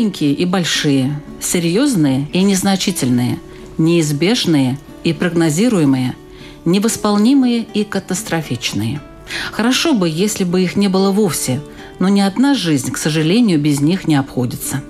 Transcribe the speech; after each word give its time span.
Маленькие 0.00 0.32
и 0.32 0.46
большие, 0.46 1.20
серьезные 1.42 2.26
и 2.32 2.42
незначительные, 2.42 3.38
неизбежные 3.76 4.78
и 5.04 5.12
прогнозируемые, 5.12 6.14
невосполнимые 6.64 7.66
и 7.74 7.84
катастрофичные. 7.84 9.02
Хорошо 9.52 9.92
бы, 9.92 10.08
если 10.08 10.44
бы 10.44 10.62
их 10.62 10.74
не 10.74 10.88
было 10.88 11.10
вовсе, 11.10 11.60
но 11.98 12.08
ни 12.08 12.20
одна 12.20 12.54
жизнь, 12.54 12.90
к 12.90 12.96
сожалению, 12.96 13.60
без 13.60 13.82
них 13.82 14.08
не 14.08 14.14
обходится. 14.16 14.82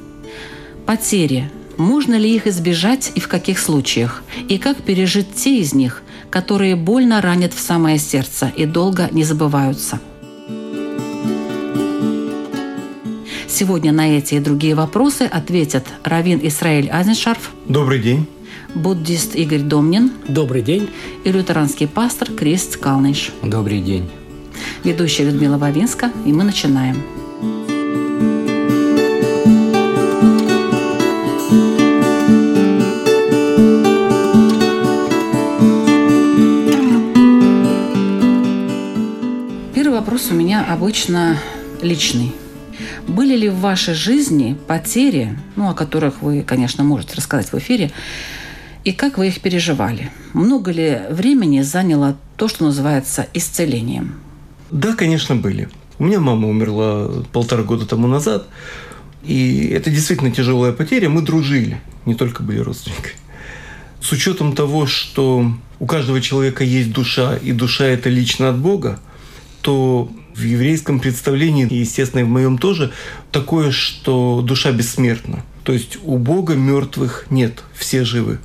Потери. 0.87 1.51
Можно 1.77 2.15
ли 2.15 2.33
их 2.33 2.47
избежать 2.47 3.11
и 3.17 3.21
в 3.21 3.27
каких 3.27 3.59
случаях? 3.59 4.23
И 4.49 4.59
как 4.59 4.77
пережить 4.77 5.35
те 5.35 5.59
из 5.59 5.75
них, 5.75 6.03
которые 6.31 6.77
больно 6.77 7.21
ранят 7.21 7.53
в 7.53 7.59
самое 7.59 7.99
сердце 7.99 8.53
и 8.57 8.65
долго 8.65 9.09
не 9.11 9.25
забываются– 9.25 9.99
Сегодня 13.61 13.93
на 13.93 14.17
эти 14.17 14.37
и 14.37 14.41
другие 14.41 14.75
вопросы 14.75 15.25
ответят 15.25 15.85
Равин 16.03 16.41
Исраиль 16.43 16.89
Азеншарф. 16.89 17.51
Добрый 17.67 17.99
день. 17.99 18.27
Буддист 18.75 19.35
Игорь 19.37 19.61
Домнин. 19.61 20.13
Добрый 20.27 20.63
день. 20.63 20.89
И 21.25 21.31
лютеранский 21.31 21.87
пастор 21.87 22.33
Крест 22.33 22.79
Калныш. 22.79 23.33
Добрый 23.43 23.83
день. 23.83 24.09
Ведущая 24.83 25.25
Людмила 25.25 25.59
Вавинска, 25.59 26.11
и 26.25 26.33
мы 26.33 26.45
начинаем. 26.45 27.03
Первый 39.75 39.99
вопрос 39.99 40.29
у 40.31 40.35
меня 40.35 40.65
обычно 40.67 41.37
личный. 41.83 42.33
Были 43.11 43.37
ли 43.37 43.49
в 43.49 43.59
вашей 43.59 43.95
жизни 43.95 44.57
потери, 44.69 45.37
ну, 45.57 45.69
о 45.69 45.75
которых 45.75 46.23
вы, 46.23 46.43
конечно, 46.43 46.85
можете 46.85 47.17
рассказать 47.17 47.53
в 47.53 47.59
эфире, 47.59 47.91
и 48.85 48.93
как 48.93 49.19
вы 49.19 49.27
их 49.27 49.41
переживали? 49.41 50.13
Много 50.33 50.71
ли 50.71 51.01
времени 51.11 51.63
заняло 51.63 52.17
то, 52.37 52.47
что 52.47 52.65
называется 52.65 53.27
исцелением? 53.35 54.15
Да, 54.71 54.95
конечно, 54.95 55.35
были. 55.35 55.69
У 55.99 56.05
меня 56.05 56.21
мама 56.21 56.47
умерла 56.47 57.25
полтора 57.33 57.65
года 57.65 57.85
тому 57.85 58.07
назад, 58.07 58.47
и 59.25 59.67
это 59.75 59.91
действительно 59.91 60.31
тяжелая 60.31 60.73
потеря. 60.73 61.09
Мы 61.09 61.23
дружили, 61.23 61.81
не 62.07 62.15
только 62.15 62.45
были 62.45 62.59
родственниками. 62.61 63.17
С 64.01 64.13
учетом 64.13 64.55
того, 64.55 64.87
что 64.87 65.53
у 65.81 65.87
каждого 65.87 66.21
человека 66.21 66.63
есть 66.63 66.93
душа, 66.93 67.37
и 67.37 67.51
душа 67.51 67.87
это 67.87 68.09
лично 68.09 68.51
от 68.51 68.59
Бога, 68.59 69.01
то 69.63 70.09
в 70.41 70.45
еврейском 70.45 71.01
представлении, 71.01 71.73
естественно, 71.73 72.21
и 72.21 72.25
в 72.25 72.29
моем 72.29 72.59
тоже, 72.59 72.93
такое, 73.31 73.71
что 73.71 74.43
душа 74.43 74.73
бессмертна. 74.73 75.45
То 75.65 75.73
есть 75.73 75.99
у 76.03 76.17
Бога 76.17 76.55
мертвых 76.55 77.27
нет, 77.31 77.63
все 77.75 78.05
живы. 78.05 78.39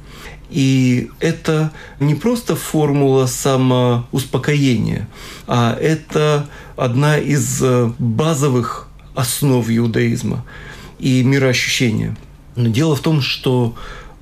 И 0.49 1.09
это 1.19 1.71
не 1.99 2.13
просто 2.13 2.55
формула 2.55 3.25
самоуспокоения, 3.25 5.07
а 5.47 5.75
это 5.79 6.47
одна 6.77 7.17
из 7.17 7.63
базовых 7.97 8.87
основ 9.15 9.65
иудаизма 9.69 10.45
и 10.99 11.23
мироощущения. 11.23 12.15
Но 12.55 12.69
дело 12.69 12.95
в 12.95 13.01
том, 13.01 13.21
что, 13.21 13.75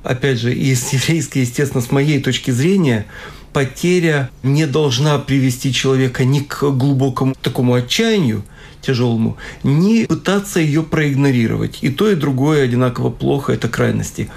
опять 0.04 0.40
же, 0.40 0.54
из 0.54 0.94
еврейской, 0.94 1.40
естественно, 1.40 1.82
с 1.82 1.92
моей 1.92 2.22
точки 2.22 2.52
зрения, 2.52 3.06
потеря 3.54 4.30
не 4.42 4.66
должна 4.66 5.18
привести 5.20 5.72
человека 5.72 6.26
ни 6.26 6.40
к 6.40 6.64
глубокому 6.72 7.36
такому 7.42 7.76
отчаянию, 7.76 8.44
тяжелому, 8.82 9.38
ни 9.64 10.06
пытаться 10.06 10.60
ее 10.60 10.84
проигнорировать. 10.84 11.80
И 11.82 11.90
то, 11.90 12.10
и 12.10 12.16
другое 12.16 12.64
одинаково 12.64 13.10
плохо, 13.10 13.54
это 13.54 13.70
крайности. 13.70 14.30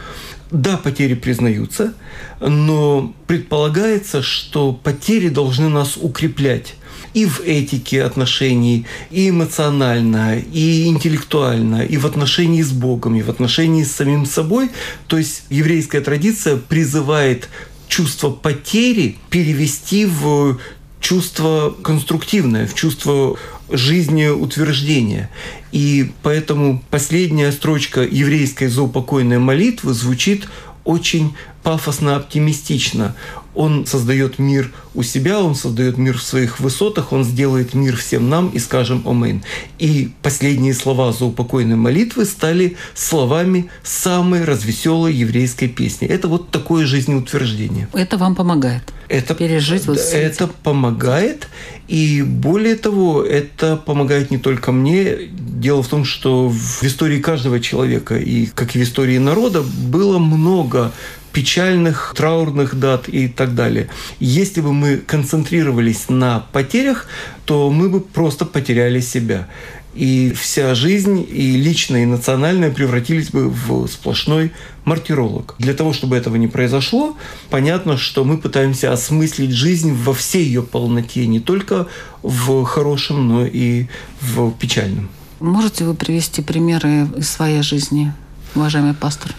Да, 0.52 0.76
потери 0.76 1.14
признаются, 1.14 1.94
но 2.40 3.12
предполагается, 3.26 4.22
что 4.22 4.72
потери 4.72 5.28
должны 5.28 5.68
нас 5.68 5.96
укреплять 5.96 6.76
и 7.14 7.24
в 7.24 7.40
этике 7.40 8.02
отношений, 8.02 8.86
и 9.10 9.30
эмоционально, 9.30 10.38
и 10.38 10.86
интеллектуально, 10.86 11.82
и 11.82 11.96
в 11.96 12.04
отношении 12.04 12.60
с 12.60 12.72
Богом, 12.72 13.16
и 13.16 13.22
в 13.22 13.30
отношении 13.30 13.84
с 13.84 13.92
самим 13.92 14.26
собой. 14.26 14.70
То 15.06 15.16
есть 15.16 15.44
еврейская 15.48 16.02
традиция 16.02 16.56
призывает 16.58 17.48
чувство 17.88 18.30
потери 18.30 19.18
перевести 19.30 20.06
в 20.06 20.58
чувство 21.00 21.74
конструктивное, 21.82 22.66
в 22.66 22.74
чувство 22.74 23.36
жизнеутверждения. 23.70 25.30
И 25.72 26.12
поэтому 26.22 26.82
последняя 26.90 27.52
строчка 27.52 28.02
еврейской 28.02 28.66
заупокойной 28.66 29.38
молитвы 29.38 29.92
звучит 29.94 30.48
очень 30.84 31.34
пафосно-оптимистично 31.62 33.16
он 33.56 33.86
создает 33.86 34.38
мир 34.38 34.70
у 34.94 35.02
себя, 35.02 35.42
он 35.42 35.54
создает 35.54 35.98
мир 35.98 36.18
в 36.18 36.22
своих 36.22 36.60
высотах, 36.60 37.12
он 37.12 37.24
сделает 37.24 37.74
мир 37.74 37.96
всем 37.96 38.28
нам 38.28 38.50
и 38.50 38.58
скажем 38.58 39.02
«Омейн». 39.06 39.42
И 39.78 40.12
последние 40.22 40.74
слова 40.74 41.12
заупокойной 41.12 41.76
молитвы 41.76 42.26
стали 42.26 42.76
словами 42.94 43.70
самой 43.82 44.44
развеселой 44.44 45.14
еврейской 45.14 45.68
песни. 45.68 46.06
Это 46.06 46.28
вот 46.28 46.50
такое 46.50 46.86
жизнеутверждение. 46.86 47.88
Это 47.92 48.18
вам 48.18 48.34
помогает? 48.34 48.82
Это, 49.08 49.34
пережить 49.34 49.86
вот 49.86 49.98
это 49.98 50.48
помогает, 50.48 51.48
и 51.86 52.22
более 52.22 52.74
того, 52.74 53.22
это 53.22 53.76
помогает 53.76 54.30
не 54.32 54.38
только 54.38 54.72
мне. 54.72 55.16
Дело 55.30 55.82
в 55.82 55.88
том, 55.88 56.04
что 56.04 56.48
в 56.48 56.82
истории 56.82 57.20
каждого 57.20 57.60
человека 57.60 58.18
и 58.18 58.46
как 58.46 58.74
и 58.74 58.80
в 58.80 58.82
истории 58.82 59.18
народа 59.18 59.62
было 59.62 60.18
много 60.18 60.92
печальных, 61.36 62.14
траурных 62.16 62.76
дат 62.76 63.10
и 63.10 63.28
так 63.28 63.54
далее. 63.54 63.90
Если 64.20 64.62
бы 64.62 64.72
мы 64.72 64.96
концентрировались 64.96 66.08
на 66.08 66.40
потерях, 66.50 67.06
то 67.44 67.70
мы 67.70 67.90
бы 67.90 68.00
просто 68.00 68.46
потеряли 68.46 69.00
себя. 69.00 69.46
И 69.94 70.32
вся 70.32 70.74
жизнь, 70.74 71.26
и 71.28 71.58
личная, 71.58 72.04
и 72.04 72.06
национальная 72.06 72.70
превратились 72.70 73.28
бы 73.28 73.50
в 73.50 73.86
сплошной 73.86 74.52
мартиролог. 74.86 75.56
Для 75.58 75.74
того, 75.74 75.92
чтобы 75.92 76.16
этого 76.16 76.36
не 76.36 76.48
произошло, 76.48 77.18
понятно, 77.50 77.98
что 77.98 78.24
мы 78.24 78.38
пытаемся 78.38 78.90
осмыслить 78.90 79.52
жизнь 79.52 79.92
во 79.92 80.14
всей 80.14 80.42
ее 80.42 80.62
полноте, 80.62 81.26
не 81.26 81.40
только 81.40 81.86
в 82.22 82.64
хорошем, 82.64 83.28
но 83.28 83.44
и 83.44 83.88
в 84.22 84.52
печальном. 84.52 85.10
Можете 85.40 85.84
вы 85.84 85.92
привести 85.92 86.40
примеры 86.40 87.08
из 87.14 87.28
своей 87.28 87.60
жизни, 87.60 88.14
уважаемый 88.54 88.94
пастор? 88.94 89.34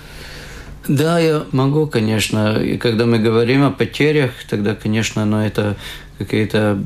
Да, 0.88 1.20
я 1.20 1.46
могу, 1.52 1.88
конечно. 1.88 2.58
И 2.62 2.78
когда 2.78 3.06
мы 3.06 3.20
говорим 3.20 3.64
о 3.64 3.72
потерях, 3.72 4.32
тогда, 4.50 4.74
конечно, 4.76 5.26
но 5.26 5.38
ну, 5.38 5.44
это 5.46 5.76
какие-то 6.18 6.82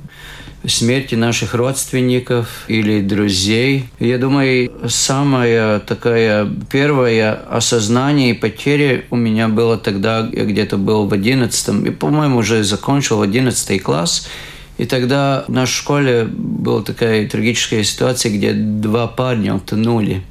смерти 0.66 1.16
наших 1.16 1.54
родственников 1.54 2.66
или 2.68 3.02
друзей. 3.02 3.86
Я 4.00 4.18
думаю, 4.18 4.72
самое 4.88 5.80
такое 5.80 6.48
первое 6.72 7.34
осознание 7.34 8.32
и 8.32 8.34
потери 8.34 9.06
у 9.10 9.16
меня 9.16 9.48
было 9.48 9.78
тогда, 9.78 10.30
я 10.32 10.46
где-то 10.46 10.78
был 10.78 11.08
в 11.08 11.14
одиннадцатом, 11.14 11.86
и, 11.86 11.90
по-моему, 11.90 12.38
уже 12.38 12.64
закончил 12.64 13.22
одиннадцатый 13.22 13.80
класс, 13.80 14.28
и 14.78 14.86
тогда 14.86 15.46
в 15.48 15.52
нашей 15.52 15.74
школе 15.74 16.26
была 16.26 16.84
такая 16.84 17.28
трагическая 17.28 17.84
ситуация, 17.84 18.32
где 18.32 18.54
два 18.54 19.08
парня 19.08 19.56
утонули. 19.56 20.24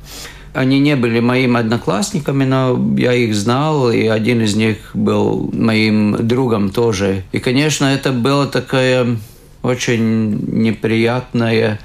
Они 0.52 0.80
не 0.80 0.96
были 0.96 1.20
моими 1.20 1.60
одноклассниками, 1.60 2.44
но 2.44 2.78
я 2.96 3.12
их 3.12 3.34
знал, 3.34 3.90
и 3.90 4.06
один 4.06 4.42
из 4.42 4.56
них 4.56 4.76
был 4.94 5.50
моим 5.52 6.26
другом 6.26 6.70
тоже. 6.70 7.22
И, 7.32 7.38
конечно, 7.38 7.84
это 7.86 8.12
было 8.12 8.46
такое 8.46 9.18
очень 9.62 10.62
неприятное 10.62 11.78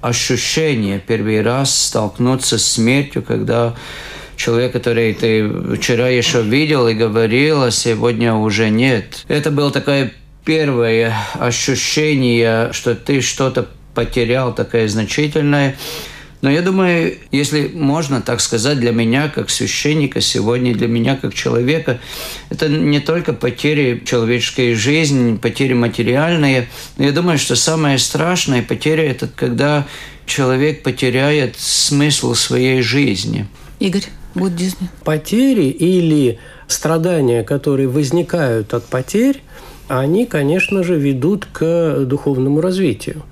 ощущение 0.00 1.02
первый 1.04 1.42
раз 1.42 1.76
столкнуться 1.86 2.58
с 2.58 2.64
смертью, 2.64 3.22
когда 3.22 3.74
человек, 4.36 4.72
который 4.72 5.12
ты 5.14 5.76
вчера 5.76 6.08
еще 6.08 6.42
видел 6.42 6.88
и 6.88 6.94
говорил, 6.94 7.64
а 7.64 7.70
сегодня 7.70 8.34
уже 8.34 8.70
нет. 8.70 9.24
Это 9.28 9.50
было 9.50 9.70
такое 9.70 10.12
первое 10.44 11.14
ощущение, 11.34 12.72
что 12.72 12.94
ты 12.94 13.20
что-то 13.20 13.68
потерял 13.94 14.54
такая 14.54 14.88
значительная. 14.88 15.76
Но 16.40 16.50
я 16.50 16.62
думаю, 16.62 17.16
если 17.32 17.68
можно 17.68 18.22
так 18.22 18.40
сказать, 18.40 18.78
для 18.78 18.92
меня 18.92 19.28
как 19.28 19.50
священника 19.50 20.20
сегодня, 20.20 20.74
для 20.74 20.86
меня 20.86 21.16
как 21.16 21.34
человека, 21.34 21.98
это 22.48 22.68
не 22.68 23.00
только 23.00 23.32
потери 23.32 24.02
человеческой 24.04 24.74
жизни, 24.74 25.36
потери 25.36 25.72
материальные. 25.72 26.68
Но 26.96 27.04
я 27.04 27.12
думаю, 27.12 27.38
что 27.38 27.56
самая 27.56 27.98
страшная 27.98 28.62
потеря– 28.62 29.04
это 29.10 29.28
когда 29.28 29.86
человек 30.26 30.82
потеряет 30.82 31.56
смысл 31.58 32.34
своей 32.34 32.82
жизни. 32.82 33.46
Игорь, 33.80 34.04
буддизме. 34.34 34.88
Потери 35.04 35.66
или 35.66 36.38
страдания, 36.68 37.42
которые 37.42 37.88
возникают 37.88 38.74
от 38.74 38.84
потерь, 38.84 39.42
они, 39.88 40.26
конечно 40.26 40.84
же, 40.84 40.96
ведут 40.96 41.46
к 41.46 42.04
духовному 42.04 42.60
развитию. 42.60 43.22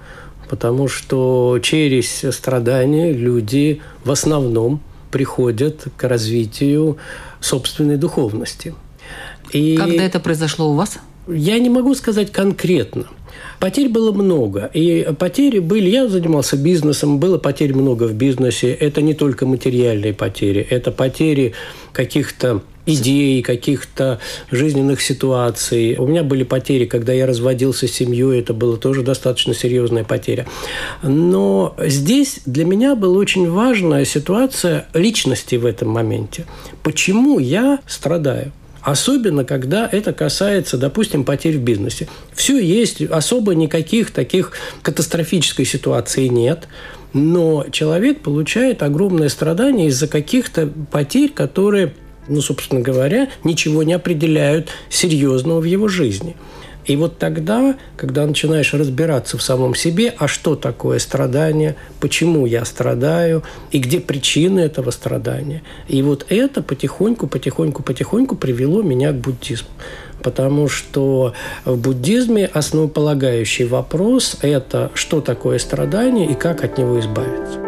Потому 0.49 0.89
что 0.89 1.59
через 1.63 2.25
страдания 2.35 3.13
люди 3.13 3.81
в 4.05 4.11
основном 4.11 4.81
приходят 5.11 5.87
к 5.97 6.05
развитию 6.05 6.99
собственной 7.41 7.97
духовности. 7.97 8.75
И 9.53 9.77
Когда 9.77 10.03
это 10.03 10.21
произошло 10.21 10.71
у 10.71 10.75
вас? 10.75 10.99
Я 11.29 11.59
не 11.59 11.71
могу 11.71 11.95
сказать 11.95 12.33
конкретно. 12.33 13.07
Потерь 13.61 13.89
было 13.89 14.13
много. 14.13 14.71
И 14.75 15.09
потери 15.19 15.59
были... 15.59 15.89
Я 15.89 16.09
занимался 16.09 16.57
бизнесом, 16.57 17.19
было 17.19 17.39
потерь 17.39 17.75
много 17.75 18.05
в 18.05 18.15
бизнесе. 18.15 18.73
Это 18.73 19.03
не 19.03 19.15
только 19.15 19.47
материальные 19.47 20.15
потери, 20.15 20.67
это 20.69 20.91
потери 20.91 21.55
каких-то 21.93 22.63
идей, 22.87 23.43
каких-то 23.43 24.21
жизненных 24.51 25.03
ситуаций. 25.03 25.97
У 25.97 26.07
меня 26.07 26.23
были 26.23 26.45
потери, 26.45 26.87
когда 26.87 27.13
я 27.13 27.27
разводился 27.27 27.89
с 27.89 27.93
семьей, 27.93 28.41
это 28.41 28.55
было 28.55 28.77
тоже 28.77 29.03
достаточно 29.03 29.55
серьезная 29.55 30.05
потеря. 30.05 30.47
Но 31.03 31.75
здесь 31.79 32.41
для 32.47 32.65
меня 32.65 32.95
была 32.95 33.19
очень 33.19 33.51
важная 33.51 34.05
ситуация 34.05 34.87
личности 34.95 35.57
в 35.57 35.67
этом 35.67 35.89
моменте. 35.89 36.47
Почему 36.83 37.39
я 37.39 37.81
страдаю? 37.87 38.53
Особенно, 38.87 39.43
когда 39.43 39.89
это 39.91 40.13
касается, 40.13 40.79
допустим, 40.79 41.25
потерь 41.25 41.57
в 41.57 41.61
бизнесе. 41.61 42.07
Все 42.33 42.57
есть, 42.57 43.03
особо 43.03 43.53
никаких 43.57 44.13
таких 44.13 44.53
катастрофической 44.83 45.65
ситуации 45.65 46.29
нет. 46.29 46.69
Но 47.13 47.67
человек 47.73 48.21
получает 48.21 48.85
огромное 48.85 49.29
страдание 49.29 49.89
из-за 49.89 50.07
каких-то 50.07 50.71
потерь, 50.93 51.33
которые, 51.33 51.95
ну, 52.29 52.41
собственно 52.41 52.81
говоря, 52.81 53.29
ничего 53.43 53.83
не 53.83 53.93
определяют 53.93 54.69
серьезного 54.89 55.59
в 55.59 55.65
его 55.65 55.89
жизни. 55.89 56.37
И 56.87 56.97
вот 56.97 57.19
тогда, 57.19 57.75
когда 57.97 58.27
начинаешь 58.27 58.73
разбираться 58.73 59.37
в 59.37 59.43
самом 59.43 59.75
себе, 59.75 60.15
а 60.19 60.29
что 60.29 60.55
такое 60.55 60.99
страдание, 60.99 61.77
почему 62.01 62.47
я 62.47 62.65
страдаю, 62.65 63.43
и 63.73 63.79
где 63.79 64.01
причины 64.01 64.61
этого 64.61 64.91
страдания. 64.91 65.63
И 65.89 66.03
вот 66.03 66.27
это 66.29 66.63
потихоньку, 66.63 67.27
потихоньку, 67.27 67.83
потихоньку 67.83 68.37
привело 68.37 68.83
меня 68.83 69.13
к 69.13 69.17
буддизму. 69.17 69.69
Потому 70.23 70.69
что 70.69 71.35
в 71.65 71.77
буддизме 71.77 72.47
основополагающий 72.47 73.65
вопрос– 73.65 74.39
это 74.43 74.91
что 74.95 75.21
такое 75.21 75.59
страдание 75.59 76.27
и 76.31 76.35
как 76.35 76.65
от 76.65 76.79
него 76.79 76.99
избавиться. 77.01 77.66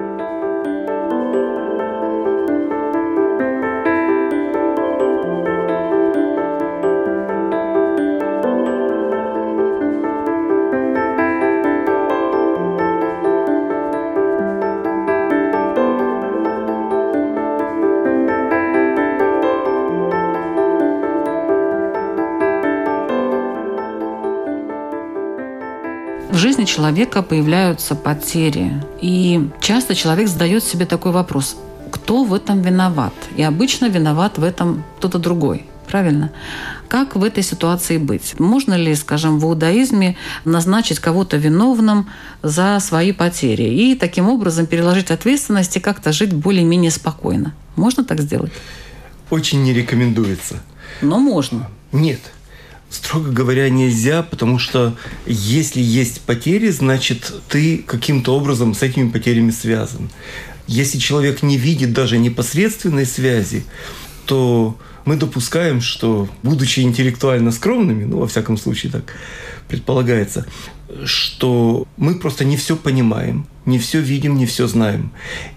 Человека 26.68 27.22
появляются 27.22 27.94
потери. 27.94 28.72
И 29.00 29.48
часто 29.60 29.94
человек 29.94 30.28
задает 30.28 30.62
себе 30.62 30.86
такой 30.86 31.12
вопрос, 31.12 31.56
кто 31.90 32.24
в 32.24 32.34
этом 32.34 32.60
виноват? 32.62 33.14
И 33.36 33.42
обычно 33.42 33.86
виноват 33.88 34.38
в 34.38 34.44
этом 34.44 34.84
кто-то 34.98 35.18
другой. 35.18 35.64
Правильно? 35.86 36.30
Как 36.88 37.16
в 37.16 37.24
этой 37.24 37.42
ситуации 37.42 37.96
быть? 37.96 38.38
Можно 38.38 38.74
ли, 38.74 38.94
скажем, 38.94 39.38
в 39.38 39.44
иудаизме 39.44 40.16
назначить 40.44 40.98
кого-то 40.98 41.38
виновным 41.38 42.10
за 42.42 42.78
свои 42.80 43.12
потери 43.12 43.62
и 43.62 43.94
таким 43.94 44.28
образом 44.28 44.66
переложить 44.66 45.10
ответственность 45.10 45.76
и 45.76 45.80
как-то 45.80 46.12
жить 46.12 46.34
более-менее 46.34 46.90
спокойно? 46.90 47.54
Можно 47.76 48.04
так 48.04 48.20
сделать? 48.20 48.52
Очень 49.30 49.62
не 49.62 49.72
рекомендуется. 49.72 50.56
Но 51.00 51.18
можно. 51.18 51.70
Нет. 51.92 52.20
Строго 52.90 53.30
говоря, 53.30 53.68
нельзя, 53.68 54.22
потому 54.22 54.58
что 54.58 54.96
если 55.26 55.80
есть 55.80 56.22
потери, 56.22 56.70
значит, 56.70 57.32
ты 57.48 57.78
каким-то 57.78 58.34
образом 58.34 58.74
с 58.74 58.82
этими 58.82 59.10
потерями 59.10 59.50
связан. 59.50 60.08
Если 60.66 60.98
человек 60.98 61.42
не 61.42 61.58
видит 61.58 61.92
даже 61.92 62.18
непосредственной 62.18 63.04
связи, 63.04 63.64
то 64.24 64.78
мы 65.04 65.16
допускаем, 65.16 65.80
что, 65.80 66.28
будучи 66.42 66.80
интеллектуально 66.80 67.50
скромными, 67.50 68.04
ну, 68.04 68.18
во 68.18 68.26
всяком 68.26 68.56
случае 68.56 68.92
так 68.92 69.14
предполагается, 69.68 70.46
что 71.04 71.86
мы 71.96 72.14
просто 72.14 72.44
не 72.44 72.56
все 72.56 72.76
понимаем, 72.76 73.46
не 73.66 73.78
все 73.78 74.00
видим, 74.00 74.36
не 74.36 74.46
все 74.46 74.66
знаем. 74.66 75.12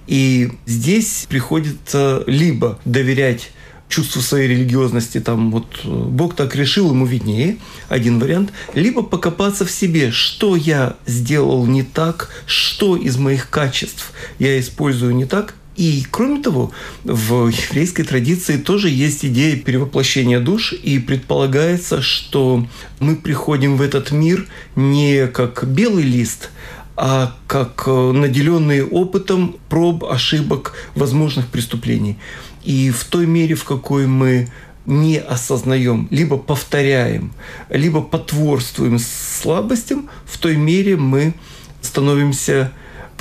И 0.07 0.51
здесь 0.65 1.25
приходится 1.29 2.23
либо 2.27 2.79
доверять 2.85 3.51
чувству 3.91 4.21
своей 4.21 4.47
религиозности, 4.47 5.19
там 5.19 5.51
вот 5.51 5.81
э, 5.83 5.87
Бог 5.87 6.35
так 6.35 6.55
решил, 6.55 6.89
ему 6.89 7.05
виднее, 7.05 7.57
один 7.89 8.19
вариант, 8.19 8.51
либо 8.73 9.03
покопаться 9.03 9.65
в 9.65 9.71
себе, 9.71 10.11
что 10.11 10.55
я 10.55 10.95
сделал 11.05 11.65
не 11.67 11.83
так, 11.83 12.29
что 12.45 12.95
из 12.95 13.17
моих 13.17 13.49
качеств 13.49 14.13
я 14.39 14.59
использую 14.59 15.13
не 15.13 15.25
так, 15.25 15.55
и 15.75 16.05
кроме 16.11 16.41
того, 16.41 16.71
в 17.03 17.47
еврейской 17.47 18.03
традиции 18.03 18.57
тоже 18.57 18.89
есть 18.89 19.25
идея 19.25 19.55
перевоплощения 19.57 20.39
душ, 20.39 20.73
и 20.73 20.99
предполагается, 20.99 22.01
что 22.01 22.67
мы 22.99 23.15
приходим 23.15 23.77
в 23.77 23.81
этот 23.81 24.11
мир 24.11 24.47
не 24.75 25.27
как 25.27 25.65
белый 25.67 26.03
лист, 26.03 26.49
а 26.97 27.35
как 27.47 27.83
э, 27.87 28.11
наделенные 28.11 28.85
опытом 28.85 29.55
проб, 29.69 30.03
ошибок, 30.03 30.73
возможных 30.93 31.47
преступлений. 31.47 32.17
И 32.63 32.91
в 32.91 33.03
той 33.05 33.25
мере, 33.25 33.55
в 33.55 33.63
какой 33.63 34.07
мы 34.07 34.47
не 34.85 35.17
осознаем, 35.19 36.07
либо 36.11 36.37
повторяем, 36.37 37.33
либо 37.69 38.01
потворствуем 38.01 38.99
слабостям, 38.99 40.09
в 40.25 40.37
той 40.37 40.55
мере 40.55 40.97
мы 40.97 41.33
становимся 41.81 42.71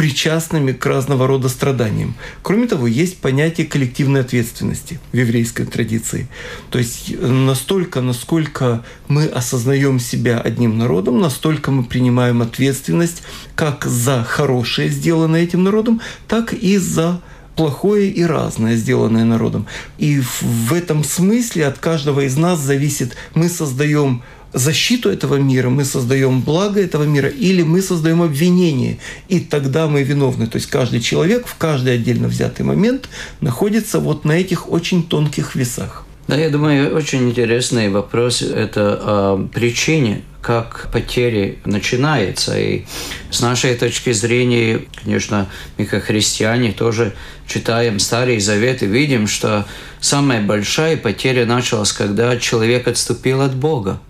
причастными 0.00 0.72
к 0.72 0.86
разного 0.86 1.26
рода 1.26 1.50
страданиям. 1.50 2.14
Кроме 2.40 2.66
того, 2.66 2.86
есть 2.86 3.18
понятие 3.18 3.66
коллективной 3.66 4.22
ответственности 4.22 4.98
в 5.12 5.16
еврейской 5.16 5.66
традиции. 5.66 6.26
То 6.70 6.78
есть 6.78 7.14
настолько, 7.20 8.00
насколько 8.00 8.82
мы 9.08 9.26
осознаем 9.26 10.00
себя 10.00 10.40
одним 10.40 10.78
народом, 10.78 11.20
настолько 11.20 11.70
мы 11.70 11.84
принимаем 11.84 12.40
ответственность 12.40 13.22
как 13.54 13.84
за 13.84 14.24
хорошее, 14.24 14.88
сделанное 14.88 15.42
этим 15.42 15.64
народом, 15.64 16.00
так 16.28 16.54
и 16.54 16.78
за 16.78 17.20
плохое 17.56 18.08
и 18.10 18.22
разное, 18.24 18.76
сделанное 18.76 19.24
народом. 19.24 19.66
И 19.98 20.20
в 20.40 20.72
этом 20.72 21.04
смысле 21.04 21.66
от 21.66 21.78
каждого 21.78 22.20
из 22.20 22.36
нас 22.36 22.60
зависит, 22.60 23.16
мы 23.34 23.48
создаем 23.48 24.22
защиту 24.52 25.10
этого 25.10 25.36
мира, 25.36 25.68
мы 25.68 25.84
создаем 25.84 26.40
благо 26.40 26.80
этого 26.80 27.04
мира, 27.04 27.28
или 27.28 27.62
мы 27.62 27.82
создаем 27.82 28.22
обвинение, 28.22 28.98
и 29.28 29.40
тогда 29.40 29.86
мы 29.86 30.02
виновны. 30.02 30.46
То 30.46 30.56
есть 30.56 30.68
каждый 30.68 31.00
человек 31.00 31.46
в 31.46 31.56
каждый 31.56 31.94
отдельно 31.94 32.28
взятый 32.28 32.64
момент 32.64 33.08
находится 33.40 34.00
вот 34.00 34.24
на 34.24 34.32
этих 34.32 34.70
очень 34.70 35.02
тонких 35.02 35.54
весах. 35.54 36.04
Да, 36.28 36.36
я 36.36 36.50
думаю, 36.50 36.94
очень 36.94 37.28
интересный 37.28 37.88
вопрос– 37.88 38.42
это 38.42 39.00
о 39.02 39.48
причине 39.52 40.22
как 40.42 40.88
потери 40.92 41.58
начинается. 41.64 42.58
И 42.58 42.84
с 43.30 43.40
нашей 43.40 43.74
точки 43.74 44.12
зрения, 44.12 44.80
конечно, 45.02 45.48
мы 45.76 45.84
как 45.84 46.04
христиане 46.04 46.72
тоже 46.72 47.14
читаем 47.46 47.98
Старый 47.98 48.40
Завет 48.40 48.82
и 48.82 48.86
видим, 48.86 49.26
что 49.26 49.66
самая 50.00 50.40
большая 50.40 50.96
потеря 50.96 51.46
началась, 51.46 51.92
когда 51.92 52.36
человек 52.38 52.88
отступил 52.88 53.42
от 53.42 53.54
Бога. 53.54 54.00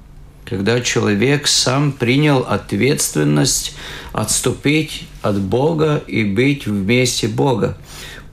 Когда 0.44 0.80
человек 0.80 1.46
сам 1.46 1.92
принял 1.92 2.40
ответственность 2.40 3.76
отступить 4.12 5.04
от 5.22 5.40
Бога 5.40 6.02
и 6.06 6.24
быть 6.24 6.66
вместе 6.66 7.28
Бога. 7.28 7.76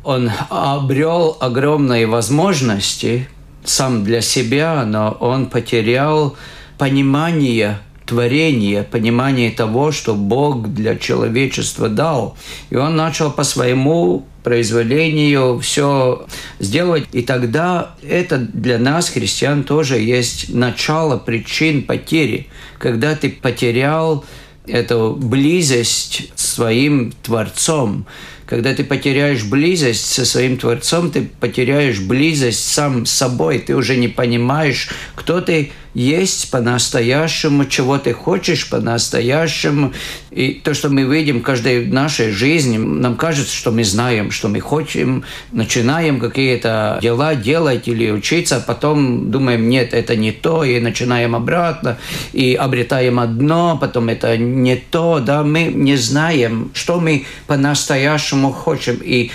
Он 0.03 0.31
обрел 0.49 1.37
огромные 1.39 2.07
возможности 2.07 3.27
сам 3.63 4.03
для 4.03 4.21
себя, 4.21 4.85
но 4.85 5.11
он 5.11 5.47
потерял 5.47 6.37
понимание 6.77 7.79
творение, 8.07 8.83
понимание 8.83 9.51
того, 9.51 9.91
что 9.91 10.15
Бог 10.15 10.73
для 10.73 10.95
человечества 10.95 11.89
дал. 11.89 12.35
И 12.69 12.75
он 12.75 12.95
начал 12.95 13.31
по 13.31 13.43
своему 13.43 14.25
произволению 14.43 15.59
все 15.59 16.25
сделать. 16.59 17.05
И 17.11 17.21
тогда 17.21 17.95
это 18.01 18.37
для 18.37 18.79
нас, 18.79 19.09
христиан, 19.09 19.63
тоже 19.63 19.99
есть 19.99 20.49
начало 20.53 21.17
причин 21.17 21.83
потери. 21.83 22.47
Когда 22.79 23.15
ты 23.15 23.29
потерял 23.29 24.23
эту 24.65 25.17
близость 25.19 26.31
с 26.35 26.45
своим 26.55 27.11
Творцом, 27.23 28.07
когда 28.45 28.73
ты 28.73 28.85
потеряешь 28.85 29.43
близость 29.43 30.05
со 30.05 30.23
своим 30.23 30.57
Творцом, 30.57 31.11
ты 31.11 31.29
потеряешь 31.39 31.99
близость 31.99 32.65
сам 32.71 33.05
с 33.05 33.11
собой. 33.11 33.59
Ты 33.59 33.75
уже 33.75 33.97
не 33.97 34.07
понимаешь, 34.07 34.89
кто 35.15 35.41
ты 35.41 35.73
есть 35.97 36.51
по-настоящему, 36.51 37.65
чего 37.65 37.97
ты 37.97 38.13
хочешь 38.13 38.69
по-настоящему. 38.69 39.93
И 40.29 40.53
то, 40.53 40.75
что 40.75 40.89
мы 40.89 41.01
видим 41.01 41.41
каждой 41.41 41.87
нашей 41.87 42.29
жизни, 42.29 42.77
нам 42.77 43.15
кажется, 43.15 43.55
что 43.55 43.71
мы 43.71 43.83
знаем, 43.83 44.29
что 44.29 44.47
мы 44.47 44.61
хотим, 44.61 45.23
начинаем 45.51 46.19
какие-то 46.19 46.99
дела 47.01 47.33
делать 47.33 47.87
или 47.87 48.11
учиться, 48.11 48.57
а 48.57 48.59
потом 48.59 49.31
думаем, 49.31 49.69
нет, 49.69 49.95
это 49.95 50.15
не 50.15 50.31
то, 50.31 50.63
и 50.63 50.79
начинаем 50.79 51.35
обратно, 51.35 51.97
и 52.31 52.53
обретаем 52.53 53.19
одно, 53.19 53.75
потом 53.81 54.09
это 54.09 54.37
не 54.37 54.75
то, 54.75 55.19
да, 55.19 55.41
мы 55.41 55.63
не 55.63 55.95
знаем, 55.95 56.69
что 56.75 56.99
мы 56.99 57.25
по-настоящему 57.47 58.51
хотим. 58.51 59.01
И 59.03 59.31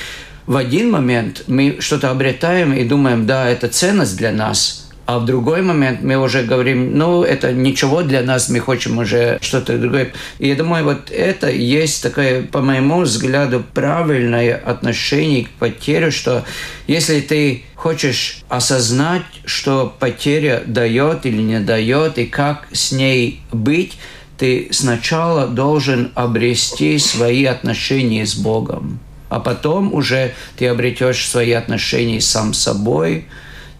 в 0.47 0.54
один 0.54 0.92
момент 0.92 1.42
мы 1.49 1.78
что-то 1.81 2.11
обретаем 2.11 2.73
и 2.73 2.85
думаем, 2.85 3.26
да, 3.26 3.49
это 3.49 3.66
ценность 3.66 4.16
для 4.16 4.31
нас– 4.31 4.78
а 5.12 5.19
в 5.19 5.26
другой 5.26 5.61
момент 5.61 6.02
мы 6.02 6.16
уже 6.16 6.42
говорим, 6.42 6.97
ну, 6.97 7.23
это 7.23 7.52
ничего 7.52 8.02
для 8.02 8.23
нас, 8.23 8.49
мы 8.49 8.61
хотим 8.61 8.97
уже 8.97 9.38
что-то 9.42 9.76
другое. 9.76 10.12
И 10.38 10.49
я 10.49 10.54
думаю, 10.54 10.85
вот 10.85 11.11
это 11.11 11.50
есть 11.50 12.02
такое, 12.02 12.42
по 12.45 12.62
моему 12.62 13.02
взгляду, 13.02 13.62
правильное 13.75 14.57
отношение 14.57 15.45
к 15.45 15.50
потере, 15.50 16.11
что 16.11 16.45
если 16.87 17.21
ты 17.21 17.64
хочешь 17.75 18.42
осознать, 18.49 19.23
что 19.45 19.95
потеря 19.99 20.62
дает 20.64 21.26
или 21.26 21.42
не 21.42 21.61
дает, 21.61 22.16
и 22.16 22.25
как 22.25 22.66
с 22.73 22.90
ней 22.92 23.42
быть, 23.52 23.99
ты 24.38 24.69
сначала 24.71 25.47
должен 25.47 26.11
обрести 26.14 26.99
свои 26.99 27.45
отношения 27.45 28.25
с 28.25 28.35
Богом, 28.35 28.99
а 29.28 29.40
потом 29.40 29.92
уже 29.92 30.33
ты 30.57 30.69
обретешь 30.69 31.28
свои 31.28 31.52
отношения 31.52 32.23
сам 32.23 32.54
с 32.54 32.62
собой, 32.62 33.26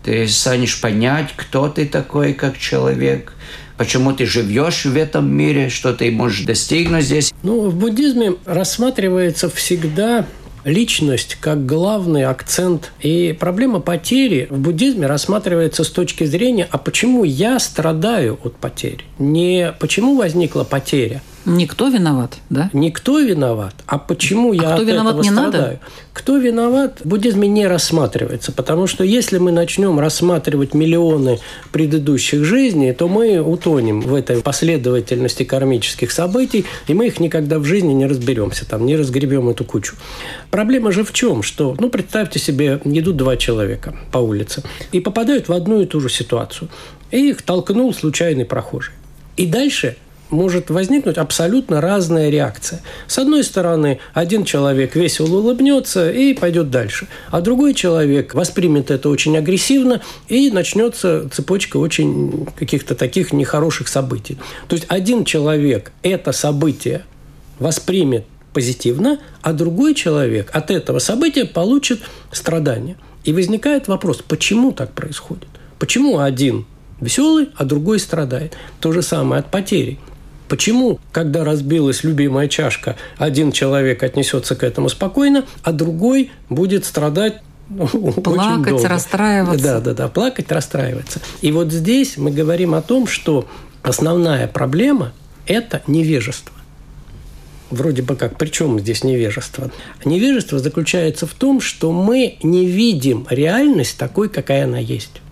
ты 0.03 0.27
станешь 0.29 0.81
понять, 0.81 1.31
кто 1.37 1.69
ты 1.69 1.87
такой 1.87 2.33
как 2.33 2.59
человек, 2.59 3.35
почему 3.77 4.13
ты 4.13 4.27
живешь 4.27 4.85
в 4.85 4.97
этом 4.97 5.33
мире, 5.33 5.69
что 5.69 5.93
ты 5.93 6.11
можешь 6.11 6.45
достигнуть 6.45 7.05
здесь. 7.05 7.33
Ну, 7.43 7.69
в 7.69 7.75
буддизме 7.75 8.35
рассматривается 8.45 9.49
всегда 9.49 10.27
личность 10.65 11.37
как 11.41 11.67
главный 11.67 12.25
акцент. 12.25 12.93
И 13.01 13.37
проблема 13.39 13.81
потери 13.81 14.47
в 14.51 14.59
буддизме 14.59 15.07
рассматривается 15.07 15.85
с 15.85 15.91
точки 15.91 16.25
зрения, 16.25 16.69
а 16.71 16.79
почему 16.79 17.25
я 17.25 17.59
страдаю 17.59 18.39
от 18.43 18.57
потери? 18.57 19.05
Не 19.19 19.75
почему 19.79 20.17
возникла 20.17 20.65
потеря– 20.65 21.23
Никто 21.45 21.89
виноват, 21.89 22.39
да? 22.51 22.71
Никто 22.73 23.19
виноват. 23.19 23.75
А 23.87 23.99
почему 23.99 24.53
а 24.53 24.55
я 24.55 24.63
кто 24.63 24.83
от 24.83 24.89
виноват 24.89 25.13
этого 25.15 25.23
не 25.23 25.31
страдаю? 25.31 25.65
надо? 25.65 25.81
Кто 26.13 26.37
виноват 26.37 27.01
в 27.03 27.09
буддизме 27.09 27.49
не 27.49 27.67
рассматривается, 27.67 28.53
потому 28.53 28.87
что 28.87 29.03
если 29.03 29.39
мы 29.39 29.51
начнем 29.51 29.99
рассматривать 29.99 30.75
миллионы 30.75 31.39
предыдущих 31.73 32.45
жизней, 32.45 32.93
то 32.93 33.09
мы 33.09 33.41
утонем 33.41 34.01
в 34.03 34.15
этой 34.15 34.41
последовательности 34.41 35.43
кармических 35.43 36.13
событий, 36.13 36.65
и 36.87 36.95
мы 36.95 37.09
их 37.09 37.19
никогда 37.19 37.59
в 37.59 37.65
жизни 37.65 37.93
не 37.93 38.07
разберемся, 38.07 38.69
там, 38.69 38.87
не 38.87 38.97
разгребем 38.97 39.49
эту 39.49 39.65
кучу. 39.65 39.97
Проблема 40.51 40.93
же 40.93 41.03
в 41.03 41.13
чем? 41.13 41.43
Что, 41.43 41.75
ну, 41.79 41.91
представьте 41.91 42.39
себе, 42.39 42.81
идут 42.85 43.17
два 43.17 43.37
человека 43.37 43.97
по 44.13 44.19
улице 44.19 44.63
и 44.93 45.01
попадают 45.01 45.49
в 45.49 45.53
одну 45.53 45.81
и 45.81 45.87
ту 45.87 46.01
же 46.01 46.09
ситуацию. 46.09 46.69
И 47.11 47.31
их 47.31 47.43
толкнул 47.43 47.93
случайный 47.93 48.45
прохожий. 48.45 48.95
И 49.37 49.47
дальше 49.47 49.97
может 50.33 50.71
возникнуть 50.71 51.19
абсолютно 51.19 51.81
разная 51.81 52.31
реакция. 52.31 52.81
С 53.07 53.19
одной 53.19 53.45
стороны, 53.45 54.01
один 54.15 54.45
человек 54.45 54.97
весело 54.97 55.37
улыбнется 55.39 56.11
и 56.11 56.35
пойдет 56.35 56.71
дальше, 56.71 57.07
а 57.31 57.41
другой 57.41 57.75
человек 57.75 58.35
воспримет 58.35 58.91
это 58.91 59.09
очень 59.09 59.37
агрессивно 59.37 60.01
и 60.29 60.51
начнется 60.51 61.29
цепочка 61.31 61.77
очень 61.77 62.47
каких-то 62.59 62.95
таких 62.95 63.33
нехороших 63.33 63.89
событий. 63.89 64.39
То 64.69 64.77
есть 64.77 64.87
один 64.89 65.25
человек 65.25 65.93
это 66.03 66.33
событие 66.33 67.05
воспримет 67.59 68.25
позитивно, 68.53 69.19
а 69.41 69.53
другой 69.53 69.95
человек 69.95 70.51
от 70.53 70.71
этого 70.71 70.99
события 70.99 71.45
получит 71.45 72.01
страдания. 72.33 72.97
И 73.25 73.33
возникает 73.33 73.89
вопрос, 73.89 74.21
почему 74.27 74.73
так 74.73 74.93
происходит? 74.93 75.47
Почему 75.79 76.19
один 76.19 76.67
веселый, 77.01 77.51
а 77.57 77.65
другой 77.65 78.01
страдает? 78.01 78.57
То 78.81 78.93
же 78.93 79.03
самое 79.03 79.41
от 79.41 79.51
потери. 79.51 79.99
Почему, 80.53 81.01
когда 81.13 81.45
разбилась 81.45 82.05
любимая 82.05 82.47
чашка, 82.47 82.97
один 83.17 83.53
человек 83.53 84.03
отнесется 84.03 84.55
к 84.55 84.63
этому 84.63 84.91
спокойно, 84.91 85.47
а 85.63 85.73
другой 85.73 86.31
будет 86.51 86.85
страдать 86.85 87.41
ну, 87.71 87.87
плакать, 88.13 88.85
расстраиваться. 88.85 89.65
Да, 89.65 89.81
да, 89.81 89.95
да, 89.95 90.09
плакать, 90.09 90.53
расстраиваться. 90.53 91.23
И 91.41 91.51
вот 91.53 91.73
здесь 91.73 92.19
мы 92.19 92.31
говорим 92.31 92.75
о 92.75 92.83
том, 92.83 93.07
что 93.07 93.49
основная 93.83 94.47
проблема– 94.47 95.15
это 95.47 95.81
невежество. 95.87 96.55
Вроде 97.71 98.03
бы 98.03 98.15
как, 98.15 98.37
причем 98.37 98.79
здесь 98.79 99.05
невежество? 99.05 99.71
Невежество 100.05 100.59
заключается 100.59 101.27
в 101.27 101.33
том, 101.33 101.63
что 101.63 101.93
мы 101.93 102.37
не 102.43 102.67
видим 102.67 103.27
реальность 103.31 103.97
такой, 103.97 104.29
какая 104.29 104.65
она 104.65 104.79
есть. 104.79 105.23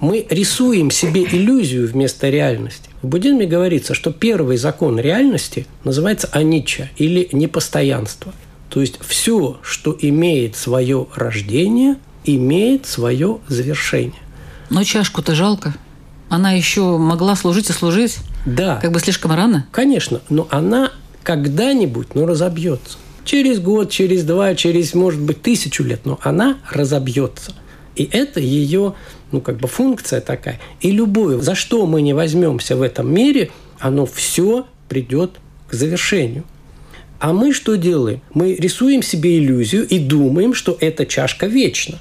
Мы 0.00 0.26
рисуем 0.28 0.90
себе 0.90 1.22
иллюзию 1.22 1.86
вместо 1.86 2.28
реальности. 2.28 2.90
В 3.06 3.08
буддизме 3.08 3.46
говорится, 3.46 3.94
что 3.94 4.10
первый 4.10 4.56
закон 4.56 4.98
реальности 4.98 5.68
называется 5.84 6.28
анича 6.32 6.88
или 6.96 7.28
непостоянство. 7.30 8.34
То 8.68 8.80
есть 8.80 8.98
все, 9.00 9.58
что 9.62 9.96
имеет 10.00 10.56
свое 10.56 11.06
рождение, 11.14 11.98
имеет 12.24 12.84
свое 12.84 13.38
завершение. 13.46 14.20
Но 14.70 14.82
чашку-то 14.82 15.36
жалко. 15.36 15.72
Она 16.30 16.50
еще 16.50 16.98
могла 16.98 17.36
служить 17.36 17.70
и 17.70 17.72
служить. 17.72 18.16
Да. 18.44 18.80
Как 18.82 18.90
бы 18.90 18.98
слишком 18.98 19.30
рано. 19.30 19.68
Конечно, 19.70 20.20
но 20.28 20.48
она 20.50 20.90
когда-нибудь, 21.22 22.16
ну, 22.16 22.26
разобьется. 22.26 22.98
Через 23.24 23.60
год, 23.60 23.88
через 23.88 24.24
два, 24.24 24.56
через, 24.56 24.94
может 24.94 25.20
быть, 25.20 25.42
тысячу 25.42 25.84
лет, 25.84 26.00
но 26.06 26.18
она 26.24 26.56
разобьется. 26.72 27.54
И 27.94 28.02
это 28.02 28.40
ее 28.40 28.94
ну, 29.32 29.40
как 29.40 29.58
бы 29.58 29.68
функция 29.68 30.20
такая. 30.20 30.60
И 30.80 30.90
любое, 30.90 31.38
за 31.38 31.54
что 31.54 31.86
мы 31.86 32.02
не 32.02 32.14
возьмемся 32.14 32.76
в 32.76 32.82
этом 32.82 33.12
мире, 33.12 33.50
оно 33.78 34.06
все 34.06 34.66
придет 34.88 35.32
к 35.68 35.74
завершению. 35.74 36.44
А 37.18 37.32
мы 37.32 37.52
что 37.52 37.76
делаем? 37.76 38.20
Мы 38.34 38.54
рисуем 38.54 39.02
себе 39.02 39.38
иллюзию 39.38 39.86
и 39.86 39.98
думаем, 39.98 40.54
что 40.54 40.76
эта 40.80 41.06
чашка 41.06 41.46
вечна. 41.46 41.98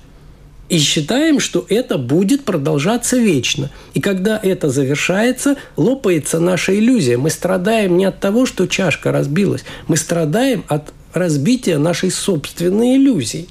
И 0.67 0.79
считаем, 0.79 1.39
что 1.39 1.65
это 1.69 1.97
будет 1.97 2.43
продолжаться 2.43 3.17
вечно. 3.17 3.69
И 3.93 4.01
когда 4.01 4.39
это 4.41 4.69
завершается, 4.69 5.57
лопается 5.77 6.39
наша 6.39 6.77
иллюзия. 6.77 7.17
Мы 7.17 7.29
страдаем 7.29 7.97
не 7.97 8.05
от 8.05 8.19
того, 8.19 8.45
что 8.45 8.67
чашка 8.67 9.11
разбилась. 9.11 9.63
Мы 9.87 9.95
страдаем 9.95 10.65
от 10.67 10.91
разбития 11.13 11.77
нашей 11.77 12.11
собственной 12.11 12.97
иллюзии. 12.97 13.47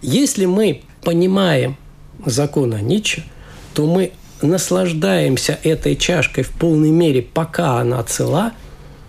Если 0.00 0.46
мы 0.46 0.82
понимаем 1.02 1.76
закона 2.24 2.80
Ницше, 2.80 3.24
то 3.74 3.86
мы 3.86 4.12
наслаждаемся 4.42 5.58
этой 5.62 5.96
чашкой 5.96 6.44
в 6.44 6.50
полной 6.50 6.90
мере, 6.90 7.22
пока 7.22 7.80
она 7.80 8.02
цела, 8.02 8.52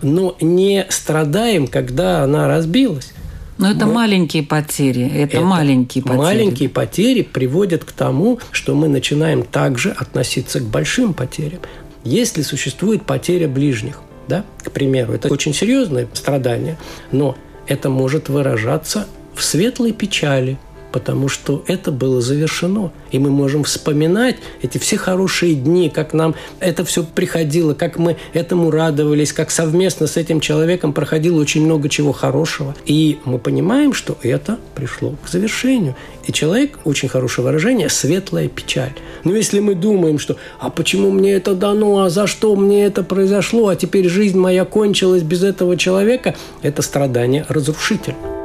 но 0.02 0.36
не 0.40 0.86
страдаем, 0.88 1.66
когда 1.66 2.22
она 2.22 2.48
разбилась. 2.48 3.12
Но 3.58 3.70
это 3.70 3.86
мы... 3.86 3.94
маленькие 3.94 4.42
потери. 4.42 5.06
Это, 5.06 5.38
это 5.38 5.40
маленькие 5.40 6.02
потери. 6.04 6.18
Маленькие 6.18 6.68
потери 6.68 7.22
приводят 7.22 7.84
к 7.84 7.92
тому, 7.92 8.38
что 8.50 8.74
мы 8.74 8.88
начинаем 8.88 9.42
также 9.42 9.90
относиться 9.90 10.60
к 10.60 10.64
большим 10.64 11.14
потерям. 11.14 11.60
Если 12.04 12.42
существует 12.42 13.04
потеря 13.04 13.48
ближних, 13.48 14.00
да, 14.28 14.44
к 14.62 14.70
примеру, 14.70 15.14
это 15.14 15.32
очень 15.32 15.54
серьезное 15.54 16.06
страдание, 16.12 16.76
но 17.12 17.36
это 17.66 17.88
может 17.88 18.28
выражаться 18.28 19.06
в 19.34 19.42
светлой 19.42 19.92
печали, 19.92 20.58
потому 20.96 21.28
что 21.28 21.62
это 21.66 21.92
было 21.92 22.22
завершено. 22.22 22.90
И 23.10 23.18
мы 23.18 23.28
можем 23.28 23.64
вспоминать 23.64 24.36
эти 24.62 24.78
все 24.78 24.96
хорошие 24.96 25.54
дни, 25.54 25.90
как 25.90 26.14
нам 26.14 26.34
это 26.58 26.86
все 26.86 27.04
приходило, 27.04 27.74
как 27.74 27.98
мы 27.98 28.16
этому 28.32 28.70
радовались, 28.70 29.34
как 29.34 29.50
совместно 29.50 30.06
с 30.06 30.16
этим 30.16 30.40
человеком 30.40 30.94
проходило 30.94 31.38
очень 31.38 31.66
много 31.66 31.90
чего 31.90 32.12
хорошего. 32.12 32.74
И 32.86 33.18
мы 33.26 33.38
понимаем, 33.38 33.92
что 33.92 34.16
это 34.22 34.58
пришло 34.74 35.16
к 35.22 35.28
завершению. 35.28 35.94
И 36.26 36.32
человек, 36.32 36.78
очень 36.84 37.10
хорошее 37.10 37.44
выражение, 37.44 37.90
светлая 37.90 38.48
печаль. 38.48 38.94
Но 39.22 39.36
если 39.36 39.60
мы 39.60 39.74
думаем, 39.74 40.18
что 40.18 40.38
«а 40.58 40.70
почему 40.70 41.10
мне 41.10 41.34
это 41.34 41.54
дано, 41.54 42.04
а 42.04 42.08
за 42.08 42.26
что 42.26 42.56
мне 42.56 42.86
это 42.86 43.02
произошло, 43.02 43.68
а 43.68 43.76
теперь 43.76 44.08
жизнь 44.08 44.38
моя 44.38 44.64
кончилась 44.64 45.22
без 45.22 45.42
этого 45.42 45.76
человека», 45.76 46.34
это 46.62 46.80
страдание 46.80 47.44
разрушительно. 47.50 48.35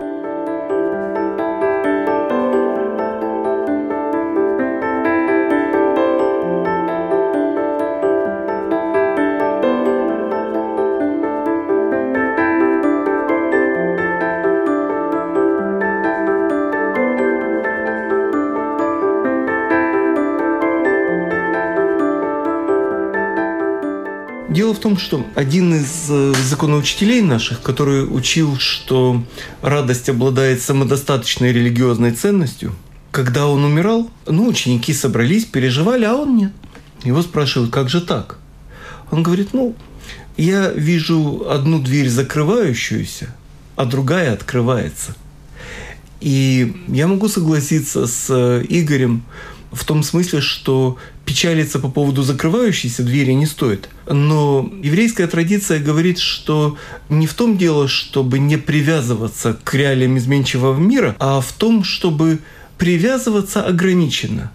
Дело 24.51 24.74
в 24.74 24.79
том, 24.79 24.98
что 24.98 25.25
один 25.34 25.74
из 25.74 26.08
э, 26.10 26.34
законоучителей 26.43 27.22
наших, 27.22 27.62
который 27.62 28.03
учил, 28.03 28.58
что 28.58 29.24
радость 29.62 30.10
обладает 30.10 30.62
самодостаточной 30.62 31.53
религиозной 31.53 32.12
ценностью, 32.12 32.75
когда 33.12 33.48
он 33.48 33.63
умирал, 33.63 34.12
ну, 34.27 34.50
ученики 34.50 34.93
собрались, 34.93 35.46
переживали, 35.46 36.03
а 36.03 36.15
он 36.15 36.36
нет. 36.36 36.51
Его 37.05 37.22
спрашивают, 37.22 37.72
как 37.72 37.88
же 37.88 38.01
так? 38.01 38.39
Он 39.10 39.24
говорит, 39.24 39.53
ну, 39.53 39.74
я 40.36 40.70
вижу 40.72 41.50
одну 41.50 41.79
дверь 41.79 42.10
закрывающуюся, 42.10 43.34
а 43.77 43.86
другая 43.86 44.34
открывается. 44.34 45.15
И 46.20 46.75
я 46.89 47.08
могу 47.08 47.29
согласиться 47.29 48.05
с 48.05 48.25
э, 48.29 48.65
Игорем 48.67 49.24
в 49.72 49.86
том 49.86 50.03
смысле, 50.03 50.41
что 50.41 50.98
печалиться 51.25 51.80
по 51.80 51.90
поводу 51.90 52.24
закрывающейся 52.24 53.04
двери 53.04 53.32
не 53.32 53.46
стоит. 53.46 53.90
Но 54.08 54.70
еврейская 54.82 55.28
традиция 55.28 55.80
говорит, 55.80 56.20
что 56.20 56.78
не 57.10 57.28
в 57.28 57.34
том 57.34 57.58
дело, 57.58 57.88
чтобы 57.88 58.40
не 58.40 58.58
привязываться 58.58 59.58
к 59.63 59.74
реалиям 59.74 60.18
изменчивого 60.18 60.78
мира, 60.78 61.16
а 61.20 61.42
в 61.42 61.51
том, 61.54 61.84
чтобы 61.84 62.40
привязываться 62.78 63.63
ограниченно. 63.63 64.51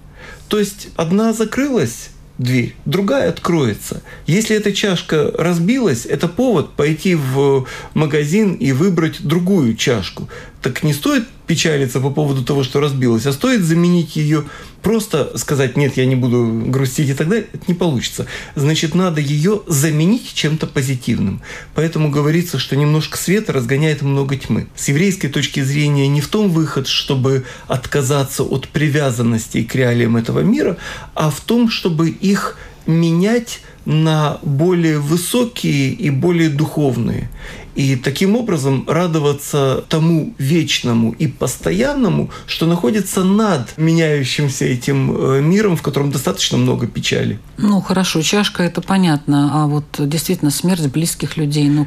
То 0.48 0.58
есть 0.58 0.88
одна 0.96 1.32
закрылась, 1.32 2.10
дверь, 2.38 2.74
другая 2.84 3.30
откроется. 3.30 4.02
Если 4.26 4.56
эта 4.56 4.72
чашка 4.72 5.32
разбилась, 5.36 6.06
это 6.06 6.28
повод 6.28 6.74
пойти 6.74 7.14
в 7.14 7.66
магазин 7.94 8.54
и 8.54 8.72
выбрать 8.72 9.22
другую 9.22 9.76
чашку. 9.76 10.28
Так 10.62 10.82
не 10.82 10.92
стоит 10.92 11.26
печалиться 11.46 12.00
по 12.00 12.10
поводу 12.10 12.44
того, 12.44 12.64
что 12.64 12.80
разбилась, 12.80 13.26
а 13.26 13.32
стоит 13.32 13.62
заменить 13.62 14.16
ее, 14.16 14.44
просто 14.86 15.36
сказать, 15.36 15.76
нет, 15.76 15.96
я 15.96 16.06
не 16.06 16.14
буду 16.14 16.46
грустить 16.68 17.08
и 17.08 17.14
так 17.14 17.28
далее, 17.28 17.48
это 17.52 17.64
не 17.66 17.74
получится. 17.74 18.26
Значит, 18.54 18.94
надо 18.94 19.20
ее 19.20 19.62
заменить 19.66 20.32
чем-то 20.32 20.68
позитивным. 20.68 21.42
Поэтому 21.74 22.08
говорится, 22.08 22.60
что 22.60 22.76
немножко 22.76 23.18
света 23.18 23.52
разгоняет 23.52 24.02
много 24.02 24.36
тьмы. 24.36 24.68
С 24.76 24.86
еврейской 24.86 25.26
точки 25.26 25.58
зрения 25.58 26.06
не 26.06 26.20
в 26.20 26.28
том 26.28 26.50
выход, 26.50 26.86
чтобы 26.86 27.46
отказаться 27.66 28.44
от 28.44 28.68
привязанности 28.68 29.64
к 29.64 29.74
реалиям 29.74 30.16
этого 30.16 30.38
мира, 30.38 30.76
а 31.14 31.30
в 31.30 31.40
том, 31.40 31.68
чтобы 31.68 32.10
их 32.10 32.56
менять 32.86 33.62
на 33.86 34.38
более 34.44 35.00
высокие 35.00 35.90
и 35.90 36.10
более 36.10 36.48
духовные. 36.48 37.28
И 37.76 37.94
таким 37.96 38.36
образом 38.36 38.84
радоваться 38.88 39.84
тому 39.88 40.34
вечному 40.38 41.12
и 41.12 41.26
постоянному, 41.26 42.30
что 42.46 42.66
находится 42.66 43.22
над 43.22 43.76
меняющимся 43.76 44.64
этим 44.64 45.14
э, 45.14 45.40
миром, 45.42 45.76
в 45.76 45.82
котором 45.82 46.10
достаточно 46.10 46.56
много 46.56 46.86
печали. 46.86 47.38
Ну, 47.58 47.82
хорошо, 47.82 48.22
чашка 48.22 48.62
это 48.62 48.80
понятно, 48.80 49.50
а 49.52 49.66
вот 49.66 49.84
действительно 49.98 50.50
смерть 50.50 50.86
близких 50.86 51.36
людей, 51.36 51.68
ну, 51.68 51.86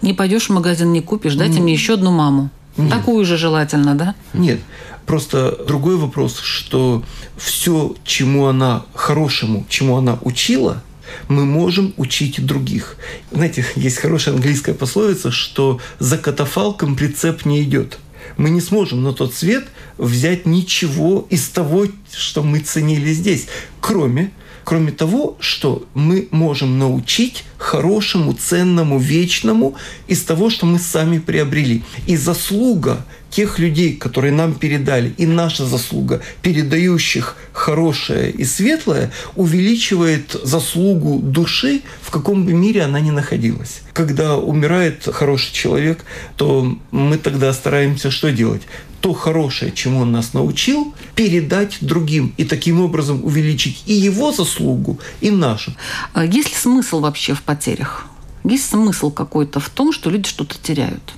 не 0.00 0.14
пойдешь 0.14 0.46
в 0.46 0.52
магазин, 0.52 0.92
не 0.92 1.02
купишь, 1.02 1.34
дайте 1.34 1.60
мне 1.60 1.74
еще 1.74 1.94
одну 1.94 2.12
маму. 2.12 2.50
Нет. 2.78 2.90
Такую 2.90 3.24
же 3.24 3.36
желательно, 3.36 3.94
да? 3.94 4.14
Нет. 4.32 4.60
Просто 5.06 5.56
другой 5.66 5.96
вопрос, 5.96 6.40
что 6.40 7.02
все, 7.36 7.94
чему 8.04 8.46
она 8.46 8.84
хорошему, 8.94 9.64
чему 9.68 9.96
она 9.96 10.18
учила, 10.22 10.82
мы 11.28 11.44
можем 11.44 11.94
учить 11.96 12.44
других. 12.44 12.96
Знаете, 13.30 13.64
есть 13.76 13.98
хорошая 13.98 14.34
английская 14.34 14.74
пословица, 14.74 15.30
что 15.30 15.80
за 15.98 16.18
катафалком 16.18 16.96
прицеп 16.96 17.44
не 17.44 17.62
идет. 17.62 17.98
Мы 18.36 18.50
не 18.50 18.60
сможем 18.60 19.02
на 19.02 19.12
тот 19.12 19.34
свет 19.34 19.66
взять 19.98 20.46
ничего 20.46 21.26
из 21.30 21.48
того, 21.48 21.86
что 22.12 22.42
мы 22.42 22.60
ценили 22.60 23.12
здесь, 23.12 23.46
кроме 23.80 24.32
кроме 24.66 24.90
того, 24.90 25.36
что 25.38 25.86
мы 25.94 26.26
можем 26.32 26.76
научить 26.80 27.44
хорошему, 27.56 28.32
ценному, 28.32 28.98
вечному 28.98 29.76
из 30.08 30.22
того, 30.24 30.50
что 30.50 30.66
мы 30.66 30.80
сами 30.80 31.20
приобрели. 31.20 31.84
И 32.08 32.16
заслуга 32.16 33.06
тех 33.36 33.58
людей, 33.58 33.94
которые 33.94 34.32
нам 34.32 34.54
передали, 34.54 35.12
и 35.18 35.26
наша 35.26 35.66
заслуга, 35.66 36.22
передающих 36.40 37.36
хорошее 37.52 38.30
и 38.30 38.44
светлое, 38.44 39.10
увеличивает 39.34 40.34
заслугу 40.42 41.18
души, 41.18 41.82
в 42.00 42.10
каком 42.10 42.46
бы 42.46 42.54
мире 42.54 42.80
она 42.82 42.98
ни 42.98 43.10
находилась. 43.10 43.82
Когда 43.92 44.38
умирает 44.38 45.06
хороший 45.12 45.52
человек, 45.52 46.06
то 46.38 46.78
мы 46.90 47.18
тогда 47.18 47.52
стараемся 47.52 48.10
что 48.10 48.32
делать? 48.32 48.62
то 49.00 49.12
хорошее, 49.12 49.70
чему 49.70 50.00
он 50.00 50.10
нас 50.10 50.32
научил, 50.32 50.92
передать 51.14 51.76
другим 51.80 52.32
и 52.38 52.44
таким 52.44 52.80
образом 52.80 53.24
увеличить 53.24 53.82
и 53.86 53.92
его 53.92 54.32
заслугу, 54.32 54.98
и 55.20 55.30
нашу. 55.30 55.72
А 56.12 56.24
есть 56.24 56.48
ли 56.48 56.56
смысл 56.56 57.00
вообще 57.00 57.34
в 57.34 57.42
потерях? 57.42 58.06
Есть 58.42 58.70
смысл 58.70 59.10
какой-то 59.10 59.60
в 59.60 59.68
том, 59.68 59.92
что 59.92 60.10
люди 60.10 60.28
что-то 60.28 60.56
теряют? 60.60 61.12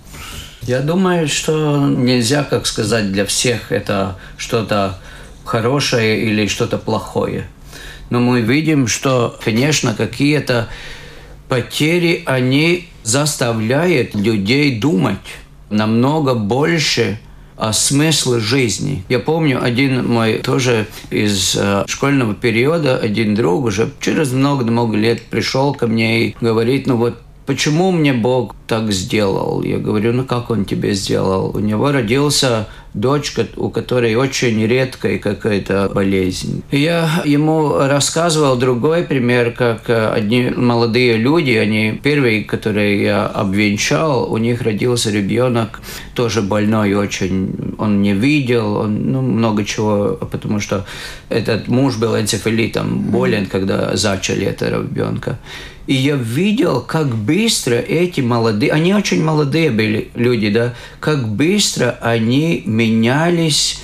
Я 0.68 0.80
думаю, 0.80 1.28
что 1.28 1.86
нельзя, 1.88 2.44
как 2.44 2.66
сказать, 2.66 3.10
для 3.10 3.24
всех 3.24 3.72
это 3.72 4.18
что-то 4.36 4.98
хорошее 5.46 6.22
или 6.26 6.46
что-то 6.46 6.76
плохое. 6.76 7.48
Но 8.10 8.20
мы 8.20 8.42
видим, 8.42 8.86
что, 8.86 9.38
конечно, 9.42 9.94
какие-то 9.94 10.68
потери, 11.48 12.22
они 12.26 12.86
заставляют 13.02 14.14
людей 14.14 14.78
думать 14.78 15.16
намного 15.70 16.34
больше 16.34 17.18
о 17.56 17.72
смысле 17.72 18.38
жизни. 18.38 19.04
Я 19.08 19.20
помню, 19.20 19.64
один 19.64 20.06
мой 20.06 20.34
тоже 20.40 20.86
из 21.08 21.56
э, 21.58 21.84
школьного 21.86 22.34
периода, 22.34 22.98
один 22.98 23.34
друг 23.34 23.64
уже 23.64 23.90
через 24.00 24.32
много-много 24.32 24.98
лет 24.98 25.22
пришел 25.22 25.72
ко 25.72 25.86
мне 25.86 26.26
и 26.26 26.36
говорит, 26.42 26.86
ну 26.86 26.98
вот 26.98 27.18
почему 27.48 27.92
мне 27.92 28.12
Бог 28.12 28.54
так 28.66 28.92
сделал? 28.92 29.62
Я 29.62 29.78
говорю, 29.78 30.12
ну 30.12 30.24
как 30.24 30.50
он 30.50 30.66
тебе 30.66 30.92
сделал? 30.92 31.56
У 31.56 31.60
него 31.60 31.90
родился 31.92 32.68
дочка, 32.92 33.46
у 33.56 33.70
которой 33.70 34.14
очень 34.16 34.66
редкая 34.66 35.18
какая-то 35.18 35.90
болезнь. 35.94 36.62
Я 36.70 37.22
ему 37.24 37.78
рассказывал 37.78 38.56
другой 38.56 39.02
пример, 39.02 39.52
как 39.52 39.88
одни 39.88 40.50
молодые 40.50 41.16
люди, 41.16 41.52
они 41.52 41.98
первые, 42.02 42.44
которые 42.44 43.02
я 43.02 43.26
обвенчал, 43.26 44.30
у 44.30 44.36
них 44.36 44.60
родился 44.60 45.10
ребенок, 45.10 45.80
тоже 46.14 46.42
больной 46.42 46.92
очень, 46.92 47.74
он 47.78 48.02
не 48.02 48.12
видел, 48.12 48.76
он, 48.76 49.10
ну, 49.10 49.22
много 49.22 49.64
чего, 49.64 50.18
потому 50.20 50.60
что 50.60 50.84
этот 51.30 51.68
муж 51.68 51.96
был 51.96 52.14
энцефалитом, 52.14 52.98
болен, 53.10 53.46
когда 53.46 53.96
зачали 53.96 54.44
этого 54.44 54.82
ребенка. 54.82 55.38
И 55.88 55.94
я 55.94 56.16
видел, 56.16 56.82
как 56.82 57.16
быстро 57.16 57.76
эти 57.76 58.20
молодые, 58.20 58.72
они 58.72 58.92
очень 58.92 59.24
молодые 59.24 59.70
были 59.70 60.10
люди, 60.14 60.50
да, 60.50 60.74
как 61.00 61.26
быстро 61.26 61.98
они 62.02 62.62
менялись 62.66 63.80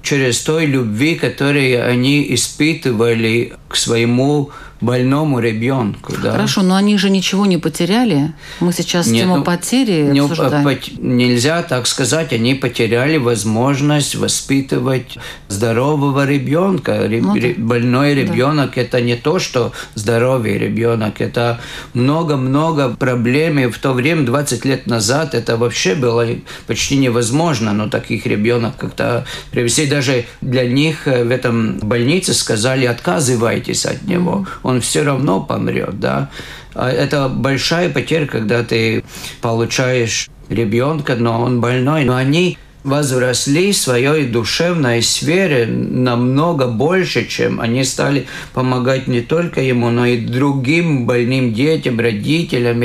через 0.00 0.40
той 0.40 0.64
любви, 0.64 1.16
которую 1.16 1.86
они 1.86 2.34
испытывали 2.34 3.52
к 3.68 3.76
своему 3.76 4.52
больному 4.84 5.40
ребенку. 5.40 6.12
Да. 6.22 6.32
Хорошо, 6.32 6.62
но 6.62 6.76
они 6.76 6.98
же 6.98 7.10
ничего 7.10 7.46
не 7.46 7.58
потеряли. 7.58 8.32
Мы 8.60 8.72
сейчас 8.72 9.06
Нет, 9.06 9.22
тему 9.22 9.38
ну, 9.38 9.44
потери 9.44 10.10
не, 10.10 10.20
обсуждаем. 10.20 10.64
Пот, 10.64 10.98
нельзя 10.98 11.62
так 11.62 11.86
сказать. 11.86 12.32
Они 12.32 12.54
потеряли 12.54 13.16
возможность 13.16 14.14
воспитывать 14.14 15.16
здорового 15.48 16.26
ребенка. 16.26 17.06
Ну, 17.08 17.34
да. 17.34 17.48
Больной 17.56 18.14
ребенок 18.14 18.72
да. 18.74 18.82
это 18.82 19.00
не 19.00 19.16
то, 19.16 19.38
что 19.38 19.72
здоровый 19.94 20.58
ребенок. 20.58 21.20
Это 21.20 21.60
много-много 21.94 22.90
проблем. 22.90 23.58
И 23.58 23.66
в 23.66 23.78
то 23.78 23.92
время, 23.92 24.24
20 24.26 24.64
лет 24.64 24.86
назад, 24.86 25.34
это 25.34 25.56
вообще 25.56 25.94
было 25.94 26.26
почти 26.66 26.98
невозможно. 26.98 27.72
Но 27.72 27.88
таких 27.88 28.26
ребенок 28.26 28.76
как-то 28.76 29.24
привести. 29.50 29.86
Даже 29.86 30.26
для 30.40 30.66
них 30.66 31.06
в 31.06 31.30
этом 31.30 31.78
больнице 31.78 32.34
сказали, 32.34 32.84
отказывайтесь 32.84 33.86
от 33.86 34.02
него. 34.02 34.46
Mm-hmm 34.64 34.73
он 34.74 34.80
все 34.80 35.02
равно 35.02 35.40
помрет, 35.40 36.00
да. 36.00 36.30
А 36.74 36.90
это 36.90 37.28
большая 37.28 37.90
потеря, 37.90 38.26
когда 38.26 38.64
ты 38.64 39.04
получаешь 39.40 40.28
ребенка, 40.48 41.14
но 41.14 41.40
он 41.40 41.60
больной, 41.60 42.04
но 42.04 42.16
они 42.16 42.58
возросли 42.82 43.72
в 43.72 43.76
своей 43.76 44.26
душевной 44.26 45.00
сфере 45.00 45.66
намного 45.66 46.66
больше, 46.66 47.26
чем 47.26 47.60
они 47.60 47.82
стали 47.84 48.26
помогать 48.52 49.06
не 49.06 49.22
только 49.22 49.62
ему, 49.62 49.90
но 49.90 50.04
и 50.04 50.18
другим 50.18 51.06
больным 51.06 51.54
детям, 51.54 51.98
родителям. 51.98 52.82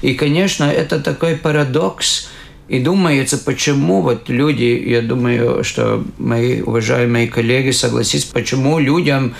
И, 0.00 0.14
конечно, 0.14 0.64
это 0.64 1.00
такой 1.00 1.36
парадокс. 1.36 2.30
И 2.68 2.78
думается, 2.78 3.36
почему 3.36 4.00
вот 4.00 4.30
люди, 4.30 4.82
я 4.86 5.02
думаю, 5.02 5.64
что 5.64 6.02
мои 6.16 6.62
уважаемые 6.62 7.28
коллеги 7.28 7.72
согласятся, 7.72 8.32
почему 8.32 8.78
людям 8.78 9.34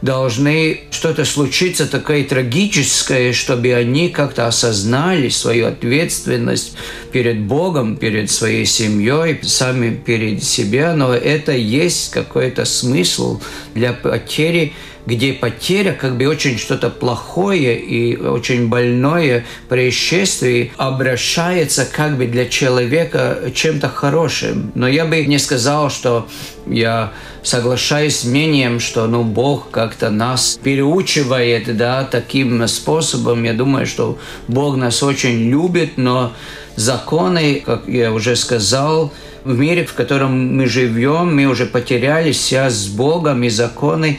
должны 0.00 0.82
что-то 0.90 1.24
случиться 1.24 1.86
такое 1.86 2.24
трагическое, 2.24 3.32
чтобы 3.32 3.74
они 3.74 4.08
как-то 4.08 4.46
осознали 4.46 5.28
свою 5.28 5.66
ответственность 5.66 6.76
перед 7.12 7.40
Богом, 7.40 7.96
перед 7.96 8.30
своей 8.30 8.64
семьей, 8.64 9.40
сами 9.42 9.94
перед 9.94 10.44
себя, 10.44 10.94
но 10.94 11.12
это 11.12 11.52
есть 11.52 12.10
какой-то 12.12 12.64
смысл 12.64 13.40
для 13.74 13.92
потери 13.92 14.74
где 15.08 15.32
потеря, 15.32 15.92
как 15.92 16.18
бы 16.18 16.26
очень 16.26 16.58
что-то 16.58 16.90
плохое 16.90 17.78
и 17.80 18.14
очень 18.16 18.68
больное 18.68 19.46
происшествие 19.70 20.72
обращается 20.76 21.86
как 21.90 22.18
бы 22.18 22.26
для 22.26 22.44
человека 22.44 23.50
чем-то 23.54 23.88
хорошим. 23.88 24.70
Но 24.74 24.86
я 24.86 25.06
бы 25.06 25.24
не 25.24 25.38
сказал, 25.38 25.88
что 25.88 26.28
я 26.66 27.14
соглашаюсь 27.42 28.18
с 28.18 28.24
мнением, 28.24 28.80
что 28.80 29.06
ну, 29.06 29.24
Бог 29.24 29.70
как-то 29.70 30.10
нас 30.10 30.60
переучивает 30.62 31.74
да, 31.74 32.04
таким 32.04 32.68
способом. 32.68 33.44
Я 33.44 33.54
думаю, 33.54 33.86
что 33.86 34.18
Бог 34.46 34.76
нас 34.76 35.02
очень 35.02 35.48
любит, 35.48 35.92
но 35.96 36.34
законы, 36.76 37.62
как 37.64 37.88
я 37.88 38.12
уже 38.12 38.36
сказал, 38.36 39.14
в 39.44 39.58
мире, 39.58 39.86
в 39.86 39.94
котором 39.94 40.56
мы 40.56 40.66
живем, 40.66 41.34
мы 41.34 41.46
уже 41.46 41.64
потеряли 41.64 42.32
связь 42.32 42.74
с 42.74 42.86
Богом 42.88 43.42
и 43.42 43.48
законы, 43.48 44.18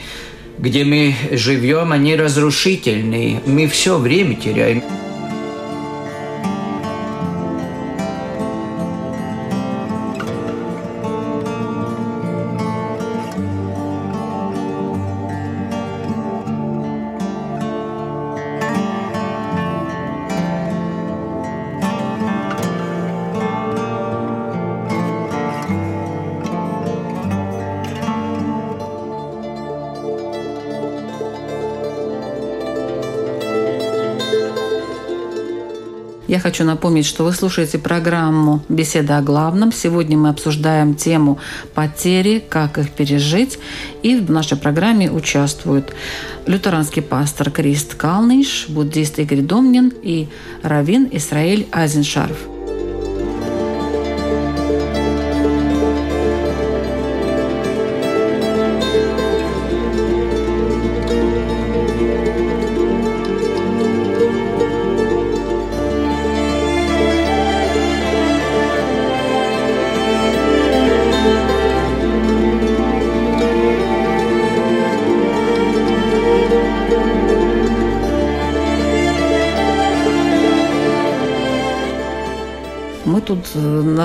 где 0.60 0.84
мы 0.84 1.14
живем, 1.32 1.92
они 1.92 2.16
разрушительные. 2.16 3.40
Мы 3.46 3.66
все 3.66 3.96
время 3.98 4.36
теряем. 4.36 4.82
Хочу 36.40 36.64
напомнить, 36.64 37.06
что 37.06 37.24
вы 37.24 37.32
слушаете 37.32 37.78
программу 37.78 38.62
«Беседа 38.68 39.18
о 39.18 39.22
главном». 39.22 39.72
Сегодня 39.72 40.16
мы 40.16 40.30
обсуждаем 40.30 40.94
тему 40.94 41.38
потери, 41.74 42.42
как 42.46 42.78
их 42.78 42.90
пережить. 42.92 43.58
И 44.02 44.16
в 44.16 44.30
нашей 44.30 44.56
программе 44.56 45.10
участвуют 45.10 45.92
лютеранский 46.46 47.02
пастор 47.02 47.50
Крист 47.50 47.94
Калниш, 47.94 48.66
буддист 48.68 49.18
Игорь 49.18 49.42
Домнин 49.42 49.92
и 50.02 50.28
раввин 50.62 51.08
Исраиль 51.12 51.68
Азеншарф. 51.72 52.49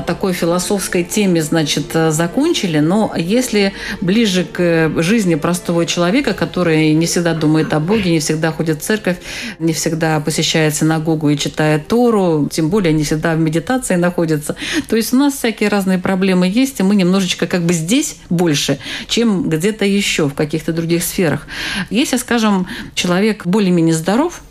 Такой 0.06 0.34
философской 0.34 1.04
теме, 1.04 1.42
значит, 1.42 1.96
э, 1.96 2.12
закончили, 2.12 2.80
но 2.80 3.14
если 3.18 3.74
ближе 4.02 4.44
к 4.44 4.92
жизни 4.98 5.36
простого 5.36 5.86
человека, 5.86 6.34
который 6.34 6.94
не 6.94 7.06
всегда 7.06 7.34
думает 7.34 7.74
о 7.74 7.80
Боге, 7.80 8.12
не 8.12 8.20
всегда 8.20 8.52
ходит 8.52 8.82
в 8.82 8.86
церковь, 8.86 9.18
не 9.60 9.74
всегда 9.74 10.20
посещает 10.20 10.76
синагогу 10.76 11.30
и 11.30 11.38
читает 11.38 11.88
Тору, 11.88 12.50
тем 12.52 12.70
более 12.70 12.94
не 12.94 13.04
всегда 13.04 13.36
в 13.36 13.40
медитации 13.40 13.96
находится. 13.96 14.56
То 14.88 14.96
есть 14.96 15.14
у 15.14 15.18
нас 15.18 15.34
всякие 15.34 15.70
разные 15.70 15.98
проблемы 15.98 16.48
есть, 16.48 16.80
и 16.80 16.84
мы 16.84 16.96
немножечко 16.96 17.48
как 17.48 17.64
бы 17.64 17.74
здесь 17.74 18.18
больше, 18.30 18.80
чем 19.08 19.50
где-то 19.50 19.86
еще 19.86 20.28
в 20.28 20.34
каких-то 20.34 20.74
других 20.74 21.04
сферах. 21.04 21.48
Если, 21.90 22.18
скажем, 22.18 22.68
человек 22.94 23.46
более-менее 23.46 23.96
здоров, 23.96 24.42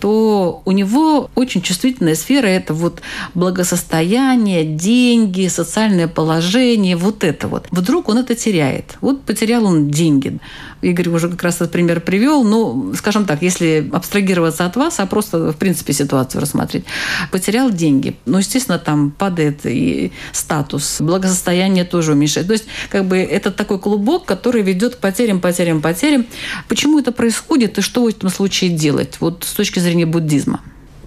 то 0.00 0.62
у 0.64 0.72
него 0.72 1.30
очень 1.34 1.62
чувствительная 1.62 2.14
сфера– 2.14 2.46
это 2.48 2.74
вот 2.74 3.00
благосостояние, 3.34 4.64
деньги, 4.64 5.48
социальное 5.48 6.08
положение, 6.08 6.96
вот 6.96 7.24
это 7.24 7.48
вот. 7.48 7.66
Вдруг 7.70 8.08
он 8.08 8.18
это 8.18 8.34
теряет. 8.34 8.96
Вот 9.00 9.22
потерял 9.22 9.64
он 9.64 9.90
деньги. 9.90 10.38
Игорь 10.84 11.08
уже 11.08 11.28
как 11.28 11.42
раз 11.42 11.56
этот 11.56 11.72
пример 11.72 12.00
привел. 12.00 12.44
Ну, 12.44 12.94
скажем 12.96 13.24
так, 13.24 13.42
если 13.42 13.88
абстрагироваться 13.92 14.66
от 14.66 14.76
вас, 14.76 15.00
а 15.00 15.06
просто, 15.06 15.52
в 15.52 15.56
принципе, 15.56 15.92
ситуацию 15.92 16.40
рассмотреть. 16.40 16.84
Потерял 17.30 17.70
деньги. 17.70 18.16
Ну, 18.26 18.38
естественно, 18.38 18.78
там 18.78 19.10
падает 19.10 19.60
и 19.64 20.12
статус, 20.32 21.00
благосостояние 21.00 21.84
тоже 21.84 22.12
уменьшает. 22.12 22.46
То 22.46 22.52
есть, 22.52 22.66
как 22.90 23.06
бы, 23.06 23.18
это 23.18 23.50
такой 23.50 23.78
клубок, 23.78 24.24
который 24.24 24.62
ведет 24.62 24.96
к 24.96 24.98
потерям, 24.98 25.40
потерям, 25.40 25.80
потерям. 25.80 26.26
Почему 26.68 26.98
это 26.98 27.12
происходит 27.12 27.78
и 27.78 27.80
что 27.80 28.04
в 28.04 28.08
этом 28.08 28.28
случае 28.28 28.70
делать? 28.70 29.16
Вот 29.20 29.44
с 29.44 29.52
точки 29.52 29.78
зрения 29.78 30.06
буддизма. 30.06 30.60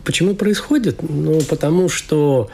Почему 0.04 0.36
происходит? 0.36 1.02
Ну, 1.02 1.42
потому 1.42 1.90
что 1.90 2.50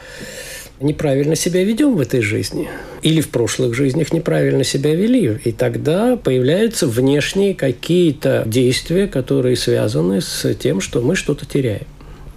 неправильно 0.84 1.34
себя 1.34 1.64
ведем 1.64 1.96
в 1.96 2.00
этой 2.00 2.20
жизни. 2.20 2.68
Или 3.02 3.20
в 3.20 3.28
прошлых 3.30 3.74
жизнях 3.74 4.12
неправильно 4.12 4.64
себя 4.64 4.94
вели. 4.94 5.38
И 5.44 5.52
тогда 5.52 6.16
появляются 6.16 6.86
внешние 6.86 7.54
какие-то 7.54 8.44
действия, 8.46 9.06
которые 9.08 9.56
связаны 9.56 10.20
с 10.20 10.54
тем, 10.54 10.80
что 10.80 11.00
мы 11.00 11.16
что-то 11.16 11.46
теряем. 11.46 11.86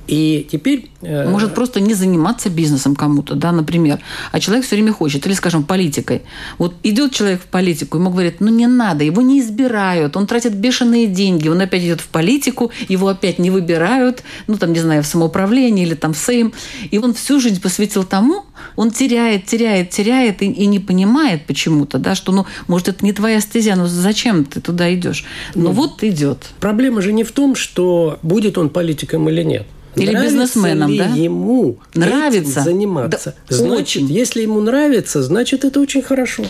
И 0.08 0.48
теперь... 0.50 0.89
Э, 1.02 1.30
Может 1.30 1.54
просто 1.54 1.80
не 1.80 1.93
заниматься 1.93 2.50
бизнесом 2.50 2.96
кому-то, 2.96 3.36
да, 3.36 3.52
например. 3.52 4.00
А 4.32 4.39
человек 4.39 4.65
все 4.65 4.76
время 4.76 4.93
хочет. 4.93 5.26
Или, 5.28 5.34
скажем, 5.34 5.63
политикой. 5.63 6.22
Вот 6.58 6.74
идет 6.84 7.12
человек 7.12 7.41
в 7.41 7.46
политику, 7.46 7.98
ему 7.98 8.10
говорят, 8.10 8.36
ну 8.39 8.50
не 8.50 8.67
надо, 8.67 9.04
его 9.04 9.22
не 9.22 9.39
избирают, 9.39 10.15
он 10.15 10.26
тратит 10.26 10.56
бешеные 10.56 11.08
деньги, 11.08 11.50
он 11.50 11.60
опять 11.60 11.84
идет 11.84 12.02
в 12.02 12.08
политику, 12.08 12.72
его 12.88 13.10
опять 13.10 13.39
не 13.39 13.52
выбирают, 13.52 14.24
ну 14.48 14.58
там, 14.58 14.74
не 14.74 14.80
знаю, 14.80 15.04
в 15.04 15.08
самоуправлении 15.08 15.86
или 15.86 15.93
там 15.93 16.13
в 16.13 16.17
Сейм. 16.17 16.54
И 16.89 16.98
он 16.98 17.13
всю 17.13 17.39
жизнь 17.39 17.62
посвятил 17.62 18.04
тому, 18.04 18.46
он 18.76 18.91
теряет, 18.91 19.46
теряет, 19.46 19.89
теряет 19.89 20.41
и, 20.41 20.46
и 20.46 20.65
не 20.67 20.80
понимает 20.80 21.46
почему-то, 21.46 21.98
да, 21.98 22.15
что, 22.15 22.32
ну, 22.32 22.46
может, 22.67 22.88
это 22.88 23.04
не 23.06 23.13
твоя 23.13 23.41
стезя, 23.41 23.76
но 23.76 23.88
зачем 23.88 24.46
ты 24.46 24.62
туда 24.62 24.93
идешь? 24.93 25.26
Ну, 25.54 25.63
ну 25.63 25.72
вот 25.72 26.04
идет. 26.04 26.52
Проблема 26.60 27.02
же 27.02 27.12
не 27.13 27.24
в 27.24 27.32
том, 27.32 27.56
что 27.56 28.20
будет 28.24 28.58
он 28.58 28.70
политиком 28.70 29.28
или 29.30 29.43
нет. 29.43 29.67
Или 30.02 30.12
нравится 30.12 30.38
бизнесменом, 30.38 30.92
ли 30.92 30.98
да? 30.98 31.06
ему 31.08 31.80
нравится 31.94 32.62
заниматься? 32.62 33.36
Да, 33.50 33.56
значит, 33.56 34.04
очень. 34.04 34.08
если 34.08 34.42
ему 34.42 34.62
нравится, 34.62 35.24
значит, 35.24 35.66
это 35.66 35.80
очень 35.80 36.02
хорошо. 36.02 36.46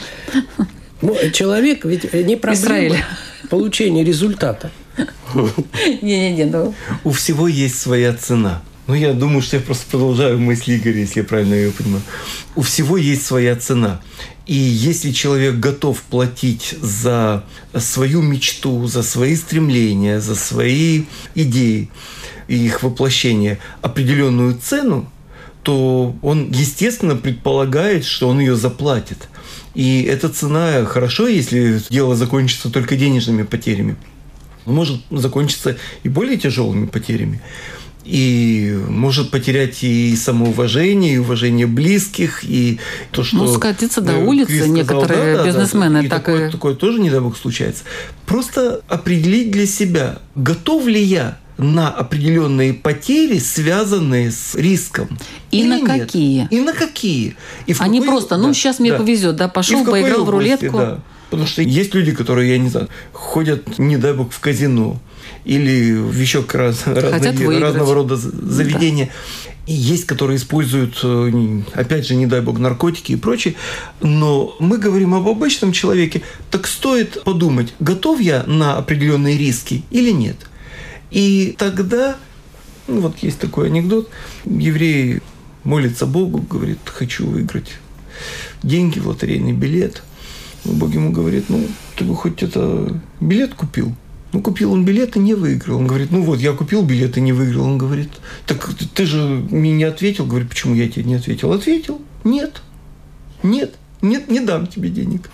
Ну, 1.02 1.16
человек 1.32 1.86
ведь 1.86 2.12
не 2.14 2.36
проблема. 2.36 2.66
Израиль. 2.66 2.96
получения 3.50 4.04
результата. 4.04 4.72
Не-не-не, 6.02 6.46
ну... 6.46 6.74
У 7.04 7.12
всего 7.12 7.48
есть 7.48 7.80
своя 7.80 8.14
цена. 8.14 8.62
Ну, 8.88 8.94
я 8.94 9.14
думаю, 9.14 9.42
что 9.42 9.58
я 9.58 9.62
просто 9.62 9.86
продолжаю 9.92 10.40
мысли 10.40 10.78
Игоря, 10.78 11.00
если 11.00 11.20
я 11.20 11.26
правильно 11.26 11.54
ее 11.54 11.72
понимаю. 11.72 12.02
У 12.56 12.62
всего 12.62 12.98
есть 12.98 13.26
своя 13.26 13.56
цена. 13.58 14.02
И 14.46 14.56
если 14.56 15.12
человек 15.12 15.56
готов 15.56 16.02
платить 16.04 16.74
за 16.82 17.44
свою 17.78 18.22
мечту, 18.22 18.88
за 18.88 19.04
свои 19.04 19.36
стремления, 19.36 20.22
за 20.22 20.36
свои 20.36 21.04
идеи 21.36 21.90
и 22.48 22.56
их 22.56 22.84
воплощение 22.84 23.60
определенную 23.82 24.58
цену, 24.58 25.10
то 25.64 26.16
он, 26.22 26.52
естественно, 26.52 27.16
предполагает, 27.16 28.06
что 28.06 28.30
он 28.30 28.40
ее 28.40 28.56
заплатит. 28.56 29.28
И 29.74 30.04
эта 30.04 30.30
цена 30.30 30.86
хорошо, 30.86 31.28
если 31.28 31.82
дело 31.90 32.16
закончится 32.16 32.72
только 32.72 32.96
денежными 32.96 33.44
потерями. 33.44 33.96
Может 34.66 35.02
закончиться 35.12 35.78
и 36.04 36.10
более 36.10 36.38
тяжелыми 36.38 36.88
потерями 36.88 37.42
и 38.08 38.80
может 38.88 39.32
потерять 39.32 39.84
и 39.84 40.16
самоуважение, 40.16 41.16
и 41.16 41.18
уважение 41.18 41.68
близких, 41.68 42.44
и 42.44 42.80
то, 43.12 43.24
что... 43.24 43.38
Ну, 43.38 43.54
скатиться 43.54 44.02
до 44.02 44.18
улицы 44.18 44.58
сказал, 44.58 44.76
некоторые 44.76 45.36
да, 45.36 45.46
бизнесмены. 45.46 46.04
Да, 46.04 46.04
да, 46.04 46.16
так 46.16 46.26
такое, 46.26 46.48
и... 46.48 46.52
такое 46.52 46.76
тоже, 46.76 47.00
не 47.00 47.10
дай 47.10 47.20
бог, 47.20 47.38
случается. 47.38 47.84
Просто 48.26 48.82
определить 48.88 49.52
для 49.52 49.68
себя, 49.68 50.20
готов 50.36 50.88
ли 50.88 51.02
я 51.02 51.38
на 51.58 51.90
определенные 51.90 52.74
потери, 52.74 53.40
связанные 53.40 54.32
с 54.32 54.56
риском. 54.56 55.18
И 55.52 55.64
на 55.64 55.80
нет? 55.80 55.88
какие? 55.88 56.48
И 56.52 56.60
на 56.60 56.74
какие? 56.74 57.36
И 57.66 57.74
в 57.74 57.82
Они 57.82 58.00
какой... 58.00 58.14
просто, 58.14 58.38
ну, 58.38 58.48
да, 58.50 58.54
сейчас 58.54 58.80
мне 58.80 58.92
да. 58.92 58.98
повезет, 58.98 59.36
да, 59.36 59.48
пошел, 59.48 59.84
поиграл 59.84 60.22
области, 60.22 60.26
в 60.26 60.30
рулетку. 60.30 60.78
Да. 60.78 61.00
Потому 61.30 61.48
что 61.48 61.62
есть 61.62 61.94
люди, 61.94 62.14
которые, 62.14 62.52
я 62.52 62.58
не 62.58 62.70
знаю, 62.70 62.88
ходят, 63.12 63.78
не 63.78 63.98
дай 63.98 64.14
бог, 64.14 64.32
в 64.32 64.40
казино 64.40 64.98
или 65.44 65.94
в 65.94 66.18
еще 66.18 66.46
раз, 66.54 66.84
разные, 66.86 67.60
разного 67.60 67.94
рода 67.94 68.16
заведения. 68.16 69.06
Да. 69.06 69.12
И 69.68 69.74
есть, 69.74 70.06
которые 70.06 70.38
используют, 70.38 71.00
э, 71.04 71.62
опять 71.74 72.08
же, 72.08 72.16
не 72.16 72.26
дай 72.26 72.40
бог, 72.40 72.58
наркотики 72.58 73.12
и 73.12 73.16
прочее. 73.18 73.56
Но 74.02 74.56
мы 74.60 74.78
говорим 74.78 75.14
об 75.14 75.28
обычном 75.28 75.74
человеке. 75.74 76.22
Так 76.50 76.68
стоит 76.68 77.24
подумать, 77.24 77.74
готов 77.82 78.22
я 78.22 78.44
на 78.44 78.78
определенные 78.78 79.38
риски 79.38 79.84
или 79.92 80.12
нет. 80.12 80.38
И 81.12 81.56
тогда, 81.58 82.18
ну 82.88 83.02
вот 83.02 83.20
есть 83.20 83.40
такой 83.40 83.68
анекдот, 83.68 84.10
еврей 84.46 85.22
молится 85.64 86.06
Богу, 86.06 86.40
говорит, 86.50 86.80
хочу 86.86 87.28
выиграть 87.28 87.74
деньги 88.64 89.00
в 89.00 89.08
лотерейный 89.08 89.54
билет. 89.54 90.04
Бог 90.64 90.94
ему 90.94 91.12
говорит, 91.12 91.46
ну, 91.50 91.66
ты 91.96 92.04
бы 92.04 92.16
хоть 92.16 92.44
это 92.44 93.02
билет 93.22 93.54
купил. 93.54 93.96
Ну, 94.34 94.42
купил 94.42 94.74
он 94.74 94.84
билет 94.84 95.16
и 95.16 95.20
не 95.20 95.34
выиграл. 95.34 95.78
Он 95.78 95.88
говорит, 95.88 96.12
ну 96.12 96.22
вот, 96.22 96.40
я 96.40 96.52
купил 96.52 96.84
билет 96.84 97.18
и 97.18 97.22
не 97.22 97.32
выиграл. 97.32 97.64
Он 97.64 97.78
говорит, 97.78 98.10
так 98.46 98.70
ты 98.94 99.06
же 99.06 99.20
мне 99.50 99.72
не 99.72 99.86
ответил. 99.86 100.26
Говорит, 100.26 100.50
почему 100.50 100.76
я 100.76 100.90
тебе 100.90 101.06
не 101.06 101.16
ответил? 101.16 101.54
Ответил. 101.54 102.02
Нет. 102.26 102.62
Нет. 103.42 103.76
Нет, 104.08 104.30
не 104.30 104.40
дам 104.40 104.68
тебе 104.68 104.90
денег. 104.90 105.30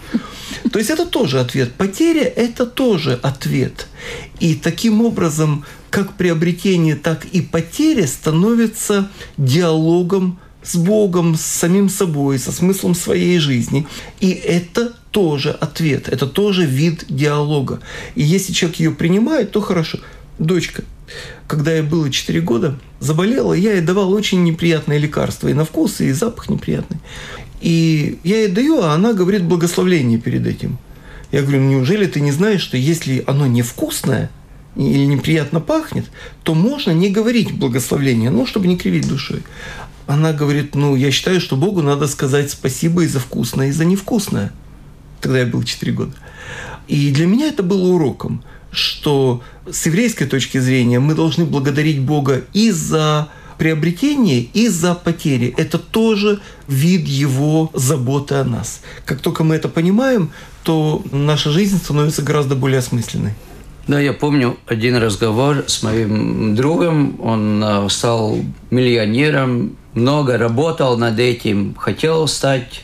То 0.72 0.80
есть 0.80 0.90
это 0.90 1.06
тоже 1.06 1.40
ответ. 1.40 1.74
Потеря– 1.74 2.24
это 2.36 2.66
тоже 2.66 3.20
ответ. 3.22 3.88
И 4.40 4.56
таким 4.56 5.02
образом, 5.02 5.66
как 5.90 6.14
приобретение, 6.18 6.96
так 6.96 7.26
и 7.26 7.42
потеря 7.42 8.08
становятся 8.08 9.10
диалогом 9.38 10.40
с 10.64 10.76
Богом, 10.76 11.36
с 11.36 11.42
самим 11.42 11.90
собой, 11.90 12.40
со 12.40 12.52
смыслом 12.52 12.96
своей 12.96 13.38
жизни. 13.40 13.86
И 14.20 14.32
это 14.32 14.94
тоже 15.12 15.52
ответ, 15.52 16.10
это 16.10 16.26
тоже 16.26 16.66
вид 16.66 17.06
диалога. 17.10 17.80
И 18.16 18.24
если 18.24 18.54
человек 18.54 18.80
ее 18.80 18.92
принимает, 18.92 19.52
то 19.52 19.62
хорошо. 19.62 20.00
Дочка, 20.40 20.84
когда 21.48 21.74
я 21.74 21.84
было 21.84 22.10
4 22.10 22.42
года, 22.42 22.80
заболела, 23.00 23.54
я 23.54 23.74
ей 23.74 23.82
давал 23.82 24.12
очень 24.14 24.44
неприятное 24.44 24.98
лекарство. 24.98 25.50
И 25.50 25.54
на 25.54 25.66
вкус, 25.66 26.02
и 26.02 26.12
запах 26.12 26.50
неприятный. 26.50 26.98
И 27.64 28.20
я 28.26 28.42
ей 28.42 28.50
даю, 28.50 28.82
а 28.82 28.94
она 28.94 29.14
говорит 29.14 29.46
благословление 29.46 30.20
перед 30.20 30.46
этим. 30.46 30.78
Я 31.32 31.44
говорю, 31.44 31.62
«Ну, 31.62 31.70
неужели 31.70 32.06
ты 32.08 32.20
не 32.20 32.34
знаешь, 32.34 32.60
что 32.62 32.76
если 32.76 33.24
оно 33.26 33.48
невкусное 33.48 34.30
или 34.76 35.06
неприятно 35.06 35.62
пахнет, 35.62 36.06
то 36.44 36.56
можно 36.56 36.92
не 36.92 37.10
говорить 37.10 37.54
благословление, 37.54 38.32
ну, 38.32 38.46
чтобы 38.46 38.68
не 38.68 38.78
кривить 38.78 39.08
душой. 39.08 39.44
Она 40.08 40.34
говорит, 40.34 40.76
ну, 40.76 40.98
я 40.98 41.10
считаю, 41.10 41.40
что 41.40 41.56
Богу 41.56 41.82
надо 41.82 42.08
сказать 42.08 42.52
спасибо 42.52 43.06
и 43.06 43.08
за 43.08 43.22
вкусное, 43.22 43.70
и 43.70 43.72
за 43.72 43.86
невкусное. 43.86 44.52
Тогда 45.22 45.40
я 45.40 45.46
был 45.46 45.64
4 45.64 45.92
года. 45.94 46.14
И 46.90 47.12
для 47.12 47.28
меня 47.28 47.48
это 47.48 47.64
было 47.64 47.94
уроком, 47.94 48.44
что 48.72 49.42
с 49.72 49.86
еврейской 49.86 50.26
точки 50.26 50.58
зрения 50.58 51.00
мы 51.00 51.16
должны 51.16 51.46
благодарить 51.46 52.02
Бога 52.02 52.44
и 52.52 52.72
за 52.72 53.30
приобретение, 53.64 54.42
и 54.42 54.68
за 54.68 54.94
потери. 54.94 55.54
Это 55.56 55.78
тоже 55.78 56.42
вид 56.68 57.08
его 57.08 57.72
заботы 57.74 58.36
о 58.36 58.44
нас. 58.44 58.82
Как 59.06 59.22
только 59.22 59.46
мы 59.46 59.56
это 59.56 59.70
понимаем, 59.70 60.32
то 60.64 61.02
наша 61.14 61.50
жизнь 61.50 61.78
становится 61.78 62.24
гораздо 62.24 62.56
более 62.56 62.80
осмысленной. 62.80 63.32
Да, 63.88 64.02
я 64.02 64.12
помню 64.12 64.58
один 64.68 64.98
разговор 64.98 65.64
с 65.68 65.82
моим 65.82 66.56
другом. 66.56 67.18
Он 67.22 67.64
э, 67.64 67.88
стал 67.90 68.38
миллионером, 68.70 69.78
много 69.94 70.38
работал 70.38 70.98
над 70.98 71.18
этим, 71.18 71.74
хотел 71.76 72.28
стать 72.28 72.82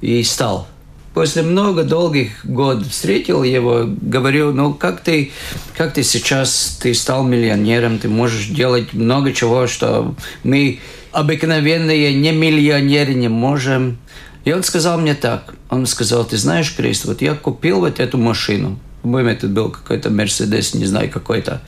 и 0.00 0.22
стал. 0.22 0.66
После 1.14 1.42
много 1.42 1.84
долгих 1.84 2.44
год 2.44 2.86
встретил 2.86 3.42
его, 3.42 3.84
говорю, 3.86 4.52
ну 4.52 4.72
как 4.72 5.02
ты, 5.02 5.32
как 5.76 5.92
ты 5.92 6.02
сейчас, 6.02 6.78
ты 6.80 6.94
стал 6.94 7.22
миллионером, 7.24 7.98
ты 7.98 8.08
можешь 8.08 8.46
делать 8.46 8.94
много 8.94 9.32
чего, 9.32 9.66
что 9.66 10.14
мы 10.42 10.80
обыкновенные 11.12 12.14
не 12.14 12.32
миллионеры 12.32 13.12
не 13.12 13.28
можем. 13.28 13.98
И 14.44 14.52
он 14.52 14.62
сказал 14.62 14.98
мне 14.98 15.14
так, 15.14 15.54
он 15.68 15.86
сказал, 15.86 16.24
ты 16.24 16.38
знаешь, 16.38 16.74
Крест, 16.74 17.04
вот 17.04 17.20
я 17.20 17.34
купил 17.34 17.80
вот 17.80 18.00
эту 18.00 18.16
машину, 18.16 18.78
по-моему, 19.02 19.30
это 19.30 19.48
был 19.48 19.70
какой-то 19.70 20.10
Мерседес, 20.10 20.74
не 20.74 20.86
знаю, 20.86 21.10
какой-то. 21.10 21.60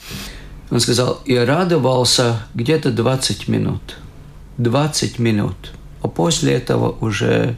Он 0.71 0.81
сказал, 0.81 1.21
я 1.27 1.45
радовался 1.45 2.47
где-то 2.55 2.91
20 2.93 3.49
минут. 3.49 3.97
20 4.59 5.19
минут. 5.19 5.73
А 6.03 6.09
после 6.09 6.55
этого 6.55 6.97
уже 7.01 7.57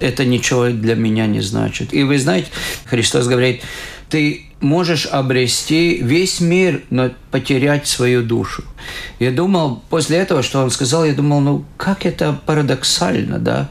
это 0.00 0.24
ничего 0.24 0.68
для 0.68 0.94
меня 0.94 1.26
не 1.26 1.40
значит. 1.40 1.92
И 1.94 2.02
вы 2.02 2.18
знаете, 2.18 2.48
Христос 2.86 3.26
говорит, 3.26 3.62
ты 4.08 4.46
можешь 4.60 5.06
обрести 5.06 5.98
весь 6.02 6.40
мир, 6.40 6.82
но 6.90 7.10
потерять 7.30 7.86
свою 7.86 8.22
душу. 8.22 8.64
Я 9.18 9.30
думал, 9.30 9.82
после 9.88 10.18
этого, 10.18 10.42
что 10.42 10.62
он 10.62 10.70
сказал, 10.70 11.04
я 11.04 11.14
думал, 11.14 11.40
ну 11.40 11.64
как 11.76 12.04
это 12.04 12.38
парадоксально, 12.44 13.38
да? 13.38 13.68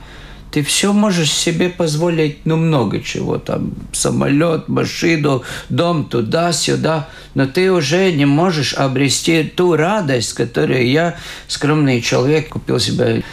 Ты 0.52 0.64
все 0.64 0.94
можешь 0.94 1.32
себе 1.32 1.70
позволить, 1.70 2.40
ну, 2.46 2.56
много 2.58 3.02
чего, 3.02 3.38
там, 3.38 3.74
самолет, 3.92 4.68
машину, 4.68 5.44
дом 5.70 6.06
туда-сюда, 6.06 7.08
но 7.36 7.46
ты 7.46 7.72
уже 7.72 8.12
не 8.12 8.26
можешь 8.26 8.74
обрести 8.74 9.44
ту 9.44 9.76
радость, 9.76 10.34
которую 10.34 10.90
я, 10.90 11.18
скромный 11.48 12.02
человек, 12.02 12.50
купил 12.50 12.80
себе 12.80 13.24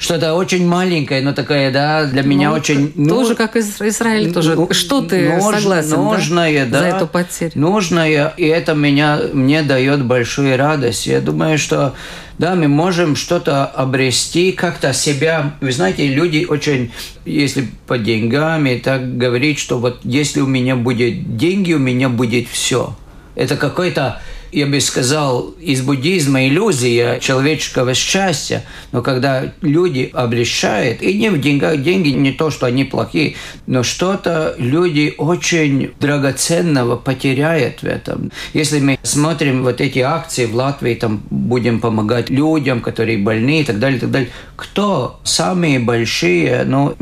что-то 0.00 0.34
очень 0.34 0.66
маленькое, 0.66 1.20
но 1.20 1.34
такая, 1.34 1.70
да, 1.70 2.06
для 2.06 2.22
меня 2.22 2.48
ну, 2.48 2.56
очень... 2.56 2.92
Ну, 2.96 3.10
тоже 3.10 3.34
как 3.34 3.54
Израиль, 3.54 4.32
тоже. 4.32 4.56
Ну, 4.56 4.72
что 4.72 5.02
ты 5.02 5.34
нуж, 5.34 5.54
согласен, 5.56 5.96
нужное, 5.96 6.64
да, 6.64 6.70
да, 6.70 6.78
за 6.78 6.96
эту 6.96 7.06
потерю? 7.06 7.52
Нужное, 7.54 8.32
и 8.36 8.44
это 8.46 8.72
меня, 8.72 9.20
мне 9.34 9.62
дает 9.62 10.02
большую 10.02 10.56
радость. 10.56 11.06
Я 11.06 11.20
думаю, 11.20 11.58
что 11.58 11.94
да, 12.38 12.54
мы 12.54 12.68
можем 12.68 13.14
что-то 13.14 13.66
обрести, 13.66 14.52
как-то 14.52 14.94
себя. 14.94 15.52
Вы 15.60 15.70
знаете, 15.70 16.06
люди 16.06 16.46
очень, 16.48 16.90
если 17.26 17.68
по 17.86 17.98
деньгам, 17.98 18.64
и 18.64 18.78
так 18.78 19.18
говорить, 19.18 19.58
что 19.58 19.78
вот 19.78 20.00
если 20.04 20.40
у 20.40 20.46
меня 20.46 20.76
будет 20.76 21.36
деньги, 21.36 21.74
у 21.74 21.78
меня 21.78 22.08
будет 22.08 22.48
все. 22.48 22.96
Это 23.34 23.56
какой-то 23.56 24.22
я 24.52 24.66
бы 24.66 24.80
сказал, 24.80 25.54
из 25.60 25.82
буддизма 25.82 26.46
иллюзия 26.46 27.18
человеческого 27.20 27.94
счастья, 27.94 28.64
но 28.92 29.02
когда 29.02 29.52
люди 29.60 30.10
обращают, 30.12 31.02
и 31.02 31.14
не 31.14 31.30
в 31.30 31.40
деньгах, 31.40 31.82
деньги 31.82 32.08
не 32.08 32.32
то, 32.32 32.50
что 32.50 32.66
они 32.66 32.84
плохие, 32.84 33.36
но 33.66 33.82
что-то 33.82 34.54
люди 34.58 35.14
очень 35.18 35.92
драгоценного 36.00 36.96
потеряют 36.96 37.82
в 37.82 37.84
этом. 37.84 38.30
Если 38.52 38.80
мы 38.80 38.98
смотрим 39.02 39.62
вот 39.62 39.80
эти 39.80 40.00
акции 40.00 40.46
в 40.46 40.54
Латвии, 40.54 40.94
там 40.94 41.22
будем 41.30 41.80
помогать 41.80 42.30
людям, 42.30 42.80
которые 42.80 43.18
больны 43.18 43.60
и 43.60 43.64
так 43.64 43.78
далее, 43.78 43.98
и 43.98 44.00
так 44.00 44.10
далее, 44.10 44.30
кто 44.56 45.20
самые 45.24 45.78
большие, 45.78 46.64
ну... 46.64 46.94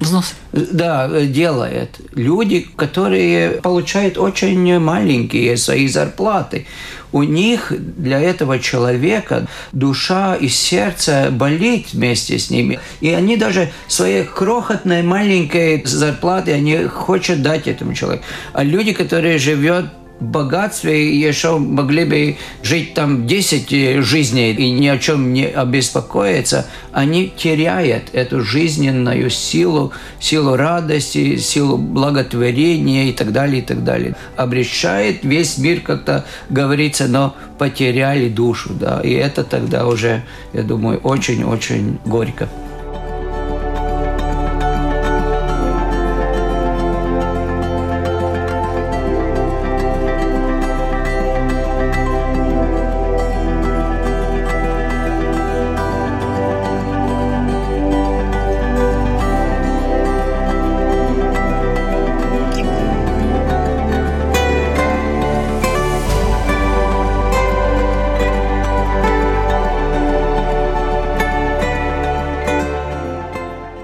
Взносы 0.00 0.34
да, 0.52 1.08
делает. 1.22 2.00
Люди, 2.14 2.66
которые 2.76 3.52
получают 3.62 4.18
очень 4.18 4.78
маленькие 4.78 5.56
свои 5.56 5.88
зарплаты. 5.88 6.66
У 7.12 7.22
них 7.22 7.72
для 7.78 8.20
этого 8.20 8.58
человека 8.58 9.46
душа 9.72 10.34
и 10.34 10.48
сердце 10.48 11.28
болит 11.30 11.92
вместе 11.92 12.38
с 12.38 12.50
ними. 12.50 12.80
И 13.00 13.10
они 13.10 13.36
даже 13.36 13.70
свои 13.88 14.24
крохотные 14.24 15.02
маленькие 15.02 15.82
зарплаты, 15.84 16.52
они 16.52 16.86
хотят 16.88 17.42
дать 17.42 17.66
этому 17.66 17.94
человеку. 17.94 18.24
А 18.52 18.64
люди, 18.64 18.92
которые 18.92 19.38
живут 19.38 19.86
богатстве 20.22 21.18
еще 21.18 21.58
могли 21.58 22.04
бы 22.04 22.36
жить 22.62 22.94
там 22.94 23.26
10 23.26 24.02
жизней 24.04 24.52
и 24.52 24.70
ни 24.70 24.86
о 24.86 24.98
чем 24.98 25.32
не 25.32 25.46
обеспокоиться, 25.46 26.66
они 26.92 27.32
теряют 27.36 28.04
эту 28.12 28.42
жизненную 28.42 29.30
силу, 29.30 29.92
силу 30.20 30.56
радости, 30.56 31.36
силу 31.36 31.76
благотворения 31.76 33.08
и 33.08 33.12
так 33.12 33.32
далее, 33.32 33.62
и 33.62 33.64
так 33.64 33.84
далее. 33.84 34.16
Обращает 34.36 35.24
весь 35.24 35.58
мир, 35.58 35.80
как-то 35.80 36.24
говорится, 36.50 37.08
но 37.08 37.34
потеряли 37.58 38.28
душу, 38.28 38.70
да, 38.74 39.00
и 39.02 39.12
это 39.12 39.44
тогда 39.44 39.86
уже, 39.86 40.22
я 40.52 40.62
думаю, 40.62 40.98
очень-очень 40.98 41.98
горько. 42.04 42.48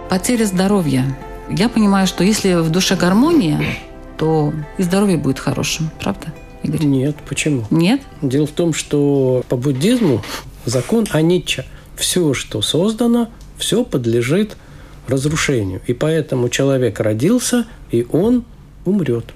Потеря 0.09 0.47
здоровья. 0.47 1.05
Я 1.51 1.69
понимаю, 1.69 2.07
что 2.07 2.25
если 2.25 2.55
в 2.55 2.71
душе 2.71 2.97
гармония, 2.97 3.61
то 4.17 4.55
и 4.79 4.83
здоровье 4.83 5.19
будет 5.19 5.39
хорошим, 5.39 5.91
правда? 6.01 6.33
Игорь? 6.63 6.85
Нет, 6.85 7.17
почему? 7.29 7.67
Нет? 7.71 8.01
Дело 8.23 8.47
в 8.47 8.53
том, 8.53 8.73
что 8.73 9.45
по 9.51 9.57
буддизму 9.57 10.23
закон 10.65 11.07
аничча. 11.11 11.67
Все, 11.95 12.33
что 12.33 12.63
создано, 12.63 13.29
все 13.59 13.85
подлежит 13.85 14.57
разрушению. 15.09 15.83
И 15.87 15.93
поэтому 15.93 16.49
человек 16.49 17.01
родился, 17.01 17.67
и 17.91 18.07
он 18.11 18.45
умрет. 18.87 19.27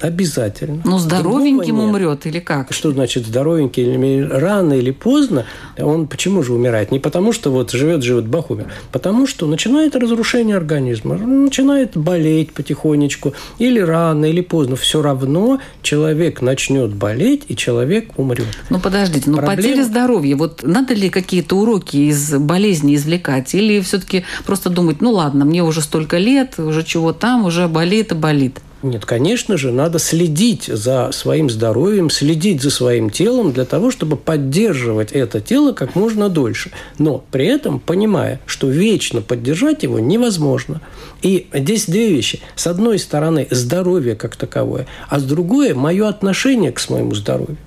Обязательно. 0.00 0.82
Ну, 0.84 0.98
здоровеньким 0.98 1.78
умрет 1.78 2.26
или 2.26 2.40
как? 2.40 2.72
Что 2.72 2.92
значит 2.92 3.26
здоровенький? 3.26 4.24
Рано 4.26 4.74
или 4.74 4.90
поздно 4.90 5.44
он 5.78 6.06
почему 6.06 6.42
же 6.42 6.52
умирает? 6.52 6.90
Не 6.90 6.98
потому, 6.98 7.32
что 7.32 7.50
вот 7.50 7.70
живет, 7.70 8.02
живет, 8.02 8.26
бах, 8.26 8.50
умер. 8.50 8.66
Потому 8.92 9.26
что 9.26 9.46
начинает 9.46 9.96
разрушение 9.96 10.56
организма, 10.56 11.16
начинает 11.16 11.96
болеть 11.96 12.52
потихонечку. 12.52 13.34
Или 13.58 13.80
рано, 13.80 14.26
или 14.26 14.40
поздно. 14.40 14.76
Все 14.76 15.02
равно 15.02 15.60
человек 15.82 16.40
начнет 16.40 16.94
болеть, 16.94 17.44
и 17.48 17.56
человек 17.56 18.18
умрет. 18.18 18.46
Ну, 18.70 18.80
подождите, 18.80 19.28
ну, 19.30 19.36
Проблема... 19.36 19.56
потеря 19.56 19.84
здоровья. 19.84 20.36
Вот 20.36 20.62
надо 20.62 20.94
ли 20.94 21.10
какие-то 21.10 21.56
уроки 21.56 21.96
из 21.96 22.34
болезни 22.34 22.94
извлекать? 22.94 23.54
Или 23.54 23.80
все-таки 23.80 24.24
просто 24.46 24.70
думать, 24.70 25.00
ну, 25.00 25.12
ладно, 25.12 25.44
мне 25.44 25.62
уже 25.62 25.82
столько 25.82 26.18
лет, 26.18 26.54
уже 26.58 26.82
чего 26.84 27.12
там, 27.12 27.44
уже 27.44 27.68
болит 27.68 28.12
и 28.12 28.14
болит? 28.14 28.60
Нет, 28.82 29.04
конечно 29.04 29.58
же, 29.58 29.72
надо 29.72 29.98
следить 29.98 30.64
за 30.64 31.10
своим 31.12 31.50
здоровьем, 31.50 32.08
следить 32.08 32.62
за 32.62 32.70
своим 32.70 33.10
телом 33.10 33.52
для 33.52 33.66
того, 33.66 33.90
чтобы 33.90 34.16
поддерживать 34.16 35.12
это 35.12 35.42
тело 35.42 35.72
как 35.72 35.94
можно 35.94 36.30
дольше. 36.30 36.70
Но 36.98 37.22
при 37.30 37.46
этом 37.46 37.78
понимая, 37.78 38.40
что 38.46 38.68
вечно 38.68 39.20
поддержать 39.20 39.82
его 39.82 39.98
невозможно. 39.98 40.80
И 41.20 41.46
здесь 41.52 41.86
две 41.86 42.08
вещи. 42.08 42.40
С 42.56 42.66
одной 42.66 42.98
стороны, 42.98 43.46
здоровье 43.50 44.16
как 44.16 44.36
таковое, 44.36 44.86
а 45.10 45.20
с 45.20 45.24
другой– 45.24 45.74
мое 45.74 46.08
отношение 46.08 46.72
к 46.72 46.80
своему 46.80 47.14
здоровью. 47.14 47.58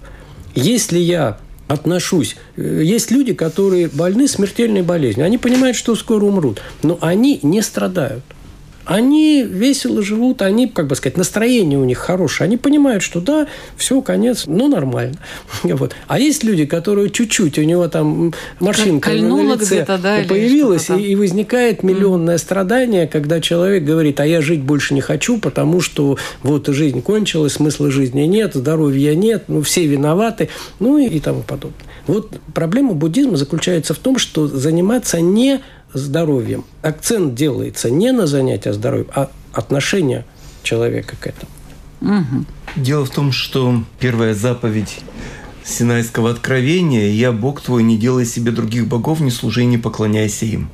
Если 0.56 0.98
я 0.98 1.38
отношусь. 1.68 2.36
Есть 2.58 3.10
люди, 3.10 3.34
которые 3.34 3.88
больны 3.88 4.28
смертельной 4.28 4.82
болезнью. 4.82 5.26
Они 5.26 5.38
понимают, 5.38 5.78
что 5.78 5.96
скоро 5.96 6.26
умрут, 6.26 6.62
но 6.84 7.00
они 7.02 7.40
не 7.42 7.62
страдают 7.62 8.24
они 8.86 9.44
весело 9.44 10.02
живут, 10.02 10.42
они, 10.42 10.68
как 10.68 10.88
бы 10.88 10.96
сказать, 10.96 11.18
настроение 11.18 11.80
у 11.80 11.86
них 11.86 11.98
хорошее, 11.98 12.46
они 12.48 12.58
понимают, 12.58 13.04
что 13.04 13.22
да, 13.22 13.48
все, 13.78 14.02
конец, 14.02 14.44
ну, 14.48 14.68
нормально. 14.68 15.18
Вот. 15.64 15.96
А 16.08 16.20
есть 16.20 16.44
люди, 16.44 16.66
которые 16.66 17.10
чуть-чуть, 17.10 17.58
у 17.58 17.64
него 17.64 17.88
там 17.88 18.34
морщинка 18.60 19.12
на 19.12 19.54
лице 19.54 19.86
да, 19.88 20.24
появилась, 20.28 20.90
и, 20.90 20.94
и 20.94 21.16
возникает 21.16 21.84
миллионное 21.84 22.36
mm. 22.36 22.40
страдание, 22.40 23.08
когда 23.08 23.42
человек 23.42 23.84
говорит, 23.84 24.20
а 24.20 24.26
я 24.26 24.42
жить 24.42 24.62
больше 24.62 24.94
не 24.94 25.02
хочу, 25.02 25.40
потому 25.40 25.82
что 25.82 26.18
вот 26.44 26.68
жизнь 26.68 27.02
кончилась, 27.02 27.54
смысла 27.54 27.92
жизни 27.92 28.22
нет, 28.22 28.54
здоровья 28.54 29.16
нет, 29.16 29.46
ну, 29.48 29.62
все 29.62 29.86
виноваты, 29.86 30.50
ну 30.80 30.98
и, 30.98 31.08
и 31.08 31.20
тому 31.20 31.42
подобное. 31.42 31.80
Вот 32.08 32.32
проблема 32.54 32.94
буддизма 32.94 33.38
заключается 33.38 33.94
в 33.94 33.98
том, 33.98 34.18
что 34.18 34.48
заниматься 34.48 35.22
не 35.22 35.62
здоровьем. 35.94 36.66
Акцент 36.82 37.36
делается 37.36 37.90
не 37.90 38.12
на 38.12 38.28
занятие 38.28 38.74
здоровьем, 38.74 39.08
а 39.14 39.30
отношение 39.52 40.26
человека 40.64 41.16
к 41.20 41.28
этому. 41.28 41.52
Угу. 42.02 42.46
Дело 42.78 43.06
в 43.06 43.10
том, 43.10 43.32
что 43.32 43.84
первая 44.00 44.34
заповедь 44.34 45.00
Синайского 45.64 46.32
откровения 46.32 47.10
«Я 47.12 47.32
Бог 47.32 47.62
твой, 47.62 47.84
не 47.84 47.98
делай 47.98 48.26
себе 48.26 48.52
других 48.52 48.88
богов, 48.88 49.20
не 49.20 49.32
служи, 49.32 49.64
не 49.66 49.78
поклоняйся 49.78 50.46
им». 50.46 50.70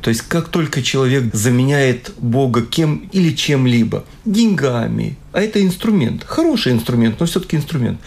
То 0.00 0.10
есть 0.10 0.22
как 0.22 0.48
только 0.48 0.82
человек 0.82 1.34
заменяет 1.34 2.12
Бога 2.18 2.62
кем 2.62 3.08
или 3.10 3.34
чем-либо, 3.34 4.04
деньгами, 4.24 5.16
а 5.32 5.40
это 5.40 5.60
инструмент, 5.62 6.22
хороший 6.24 6.72
инструмент, 6.72 7.18
но 7.18 7.26
все-таки 7.26 7.56
инструмент, 7.56 7.98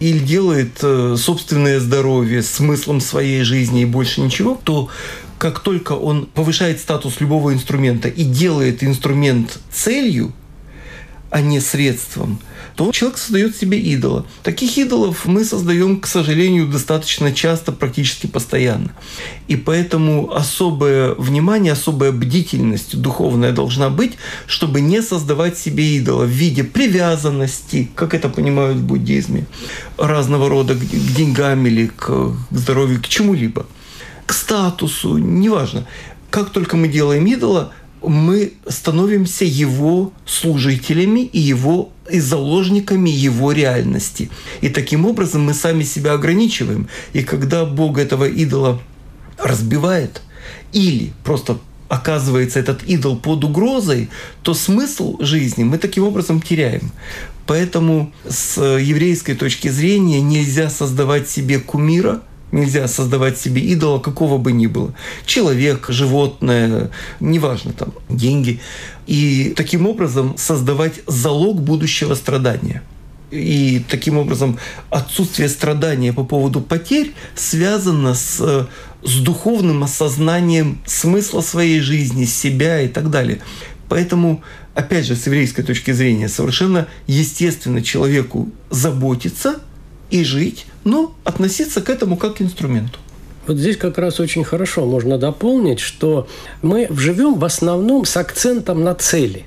или 0.00 0.18
делает 0.18 0.78
э, 0.82 1.16
собственное 1.16 1.78
здоровье 1.78 2.42
смыслом 2.42 3.00
своей 3.00 3.42
жизни 3.42 3.82
и 3.82 3.86
больше 3.86 4.20
ничего, 4.20 4.58
то 4.62 4.88
как 5.38 5.60
только 5.60 5.92
он 5.92 6.26
повышает 6.26 6.80
статус 6.80 7.20
любого 7.20 7.52
инструмента 7.52 8.08
и 8.08 8.24
делает 8.24 8.82
инструмент 8.82 9.58
целью, 9.70 10.32
а 11.30 11.40
не 11.40 11.58
средством, 11.58 12.38
то 12.76 12.92
человек 12.92 13.18
создает 13.18 13.56
себе 13.56 13.78
идола. 13.80 14.24
Таких 14.44 14.78
идолов 14.78 15.26
мы 15.26 15.44
создаем, 15.44 16.00
к 16.00 16.06
сожалению, 16.06 16.68
достаточно 16.68 17.32
часто, 17.32 17.72
практически 17.72 18.28
постоянно. 18.28 18.92
И 19.48 19.56
поэтому 19.56 20.32
особое 20.32 21.14
внимание, 21.14 21.72
особая 21.72 22.12
бдительность 22.12 22.96
духовная 22.96 23.50
должна 23.52 23.90
быть, 23.90 24.12
чтобы 24.46 24.80
не 24.80 25.02
создавать 25.02 25.58
себе 25.58 25.96
идола 25.96 26.24
в 26.24 26.28
виде 26.30 26.62
привязанности, 26.62 27.90
как 27.96 28.14
это 28.14 28.28
понимают 28.28 28.78
в 28.78 28.84
буддизме, 28.84 29.46
разного 29.98 30.48
рода 30.48 30.74
к 30.74 31.14
деньгам 31.16 31.66
или 31.66 31.86
к 31.86 32.32
здоровью, 32.50 33.02
к 33.02 33.08
чему-либо 33.08 33.66
к 34.26 34.32
статусу, 34.32 35.18
неважно. 35.18 35.86
Как 36.30 36.50
только 36.50 36.76
мы 36.76 36.88
делаем 36.88 37.26
идола, 37.26 37.72
мы 38.02 38.54
становимся 38.66 39.44
его 39.44 40.12
служителями 40.26 41.20
и 41.20 41.38
его 41.38 41.90
и 42.10 42.20
заложниками 42.20 43.08
его 43.08 43.52
реальности. 43.52 44.30
И 44.60 44.68
таким 44.68 45.06
образом 45.06 45.42
мы 45.42 45.54
сами 45.54 45.84
себя 45.84 46.12
ограничиваем. 46.12 46.88
И 47.14 47.22
когда 47.22 47.64
Бог 47.64 47.98
этого 47.98 48.28
идола 48.28 48.80
разбивает 49.38 50.20
или 50.72 51.12
просто 51.24 51.58
оказывается 51.88 52.58
этот 52.58 52.82
идол 52.84 53.16
под 53.16 53.44
угрозой, 53.44 54.10
то 54.42 54.52
смысл 54.52 55.16
жизни 55.20 55.64
мы 55.64 55.78
таким 55.78 56.04
образом 56.04 56.42
теряем. 56.42 56.92
Поэтому 57.46 58.12
с 58.28 58.60
еврейской 58.60 59.34
точки 59.34 59.68
зрения 59.68 60.20
нельзя 60.20 60.68
создавать 60.68 61.28
себе 61.28 61.58
кумира– 61.58 62.22
Нельзя 62.54 62.86
создавать 62.86 63.36
себе 63.36 63.62
идола 63.62 63.98
какого 63.98 64.38
бы 64.38 64.52
ни 64.52 64.68
было. 64.68 64.94
Человек, 65.26 65.86
животное, 65.88 66.92
неважно 67.18 67.72
там, 67.72 67.92
деньги. 68.08 68.60
И 69.08 69.52
таким 69.56 69.88
образом 69.88 70.36
создавать 70.38 71.00
залог 71.08 71.60
будущего 71.60 72.14
страдания. 72.14 72.84
И 73.32 73.82
таким 73.88 74.18
образом 74.18 74.56
отсутствие 74.88 75.48
страдания 75.48 76.12
по 76.12 76.22
поводу 76.22 76.60
потерь 76.60 77.12
связано 77.34 78.14
с, 78.14 78.68
с 79.02 79.16
духовным 79.16 79.82
осознанием 79.82 80.78
смысла 80.86 81.40
своей 81.40 81.80
жизни, 81.80 82.24
себя 82.24 82.82
и 82.82 82.86
так 82.86 83.10
далее. 83.10 83.40
Поэтому, 83.88 84.44
опять 84.76 85.06
же, 85.06 85.16
с 85.16 85.26
еврейской 85.26 85.64
точки 85.64 85.90
зрения, 85.90 86.28
совершенно 86.28 86.86
естественно 87.08 87.82
человеку 87.82 88.48
заботиться– 88.70 89.56
и 90.10 90.24
жить, 90.24 90.66
но 90.84 91.14
относиться 91.24 91.80
к 91.80 91.90
этому 91.90 92.16
как 92.16 92.36
к 92.36 92.42
инструменту. 92.42 92.98
Вот 93.46 93.58
здесь 93.58 93.76
как 93.76 93.98
раз 93.98 94.20
очень 94.20 94.44
хорошо 94.44 94.86
можно 94.86 95.18
дополнить, 95.18 95.80
что 95.80 96.26
мы 96.62 96.88
живем 96.90 97.38
в 97.38 97.44
основном 97.44 98.04
с 98.04 98.16
акцентом 98.16 98.82
на 98.82 98.94
цели. 98.94 99.44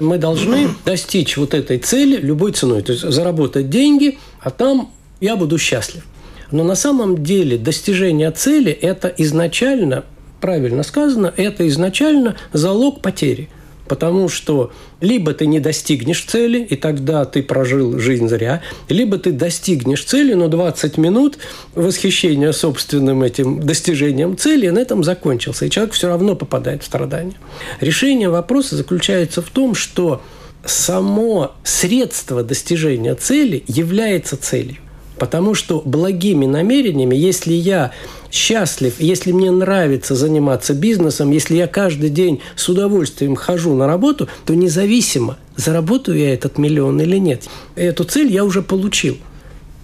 Мы 0.00 0.18
должны 0.18 0.68
достичь 0.84 1.36
вот 1.36 1.54
этой 1.54 1.78
цели 1.78 2.16
любой 2.16 2.52
ценой. 2.52 2.82
То 2.82 2.92
есть 2.92 3.10
заработать 3.10 3.70
деньги, 3.70 4.18
а 4.40 4.50
там 4.50 4.90
я 5.20 5.36
буду 5.36 5.56
счастлив. 5.58 6.04
Но 6.50 6.64
на 6.64 6.74
самом 6.74 7.22
деле 7.22 7.58
достижение 7.58 8.30
цели– 8.30 8.72
это 8.82 9.08
изначально, 9.18 10.04
правильно 10.40 10.82
сказано, 10.82 11.32
это 11.36 11.66
изначально 11.68 12.36
залог 12.52 13.00
потери– 13.00 13.48
Потому 13.88 14.28
что 14.28 14.70
либо 15.00 15.32
ты 15.32 15.46
не 15.46 15.60
достигнешь 15.60 16.24
цели, 16.24 16.58
и 16.58 16.76
тогда 16.76 17.24
ты 17.24 17.42
прожил 17.42 17.98
жизнь 17.98 18.28
зря, 18.28 18.62
либо 18.88 19.18
ты 19.18 19.32
достигнешь 19.32 20.04
цели, 20.04 20.34
но 20.34 20.48
20 20.48 20.98
минут 20.98 21.38
восхищения 21.74 22.52
собственным 22.52 23.22
этим 23.22 23.60
достижением 23.60 24.36
цели, 24.36 24.66
и 24.66 24.70
на 24.70 24.78
этом 24.78 25.02
закончился. 25.02 25.66
И 25.66 25.70
человек 25.70 25.94
все 25.94 26.08
равно 26.08 26.36
попадает 26.36 26.82
в 26.82 26.86
страдания. 26.86 27.34
Решение 27.80 28.28
вопроса 28.28 28.76
заключается 28.76 29.42
в 29.42 29.50
том, 29.50 29.74
что 29.74 30.22
само 30.64 31.52
средство 31.64 32.42
достижения 32.42 33.14
цели 33.14 33.64
является 33.66 34.36
целью. 34.36 34.76
Потому 35.18 35.54
что 35.54 35.82
благими 35.84 36.46
намерениями, 36.46 37.14
если 37.14 37.52
я 37.52 37.92
счастлив, 38.30 38.94
если 38.98 39.32
мне 39.32 39.50
нравится 39.50 40.14
заниматься 40.14 40.74
бизнесом, 40.74 41.30
если 41.30 41.56
я 41.56 41.66
каждый 41.66 42.10
день 42.10 42.40
с 42.56 42.68
удовольствием 42.68 43.34
хожу 43.36 43.74
на 43.74 43.86
работу, 43.86 44.28
то 44.44 44.54
независимо, 44.54 45.36
заработаю 45.56 46.18
я 46.18 46.32
этот 46.32 46.58
миллион 46.58 47.00
или 47.00 47.16
нет, 47.16 47.44
эту 47.74 48.04
цель 48.04 48.32
я 48.32 48.44
уже 48.44 48.62
получил. 48.62 49.16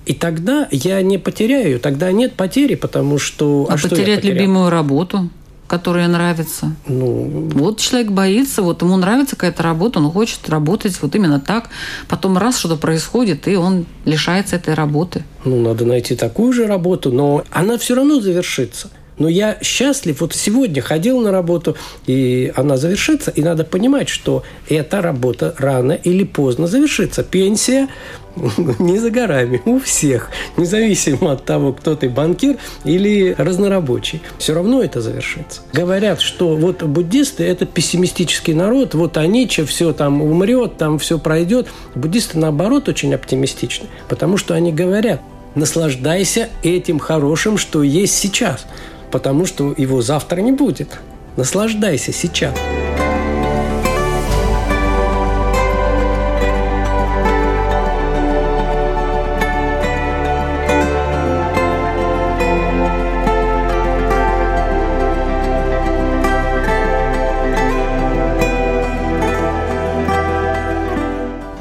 И 0.07 0.13
тогда 0.13 0.69
я 0.71 1.01
не 1.03 1.19
потеряю, 1.19 1.81
тогда 1.81 2.13
нет 2.13 2.35
потери, 2.35 2.75
потому 2.75 3.19
что... 3.19 3.67
А, 3.71 3.75
а 3.75 3.79
потерять 3.79 4.23
любимую 4.25 4.69
работу? 4.71 5.31
Которая 5.67 6.09
нравится. 6.09 6.75
Ну, 6.87 7.49
вот 7.55 7.79
человек 7.79 8.11
боится, 8.11 8.63
вот 8.63 8.83
ему 8.83 8.97
нравится 8.97 9.37
какая-то 9.37 9.63
работа, 9.63 9.99
он 9.99 10.11
хочет 10.11 10.49
работать 10.49 11.01
вот 11.01 11.15
именно 11.15 11.41
так. 11.41 11.71
Потом 12.09 12.39
раз 12.39 12.59
что-то 12.59 12.77
происходит, 12.77 13.49
и 13.49 13.57
он 13.57 13.87
лишается 14.05 14.57
этой 14.57 14.75
работы. 14.75 15.25
Ну, 15.45 15.61
надо 15.61 15.85
найти 15.85 16.15
такую 16.17 16.53
же 16.53 16.67
работу, 16.67 17.11
но 17.13 17.45
она 17.51 17.79
все 17.79 17.95
равно 17.95 18.21
завершится. 18.21 18.91
Но 19.19 19.29
я 19.29 19.59
счастлив. 19.63 20.21
Вот 20.21 20.35
сегодня 20.35 20.83
ходил 20.83 21.21
на 21.21 21.31
работу, 21.31 21.77
и 22.07 22.53
она 22.57 22.77
завершится. 22.77 23.31
И 23.31 23.43
надо 23.43 23.65
понимать, 23.65 24.09
что 24.09 24.43
эта 24.69 25.03
работа 25.03 25.55
рано 25.59 25.93
или 25.93 26.25
поздно 26.25 26.67
завершится. 26.67 27.23
Пенсия 27.23 27.89
не 28.79 28.99
за 28.99 29.11
горами 29.11 29.63
у 29.65 29.79
всех, 29.79 30.31
независимо 30.57 31.33
от 31.33 31.45
того, 31.45 31.73
кто 31.73 31.95
ты 31.95 32.09
банкир 32.09 32.57
или 32.85 33.35
разнорабочий. 33.39 34.23
Все 34.39 34.55
равно 34.55 34.83
это 34.83 35.01
завершится. 35.01 35.63
Говорят, 35.73 36.21
что 36.21 36.57
вот 36.57 36.83
буддисты– 36.83 37.45
это 37.45 37.67
пессимистический 37.67 38.55
народ, 38.55 38.95
вот 38.95 39.17
они, 39.17 39.49
че 39.49 39.65
все 39.65 39.93
там 39.93 40.23
умрет, 40.23 40.77
там 40.77 40.99
все 40.99 41.19
пройдет. 41.19 41.69
Буддисты, 41.95 42.39
наоборот, 42.39 42.89
очень 42.89 43.15
оптимистичны, 43.15 43.87
потому 44.09 44.37
что 44.37 44.55
они 44.55 44.73
говорят, 44.73 45.21
наслаждайся 45.55 46.49
этим 46.63 46.99
хорошим, 46.99 47.59
что 47.59 47.83
есть 47.83 48.17
сейчас, 48.17 48.67
потому 49.15 49.47
что 49.47 49.73
его 49.77 50.03
завтра 50.03 50.41
не 50.41 50.51
будет. 50.51 50.99
Наслаждайся 51.37 52.13
сейчас. 52.13 52.53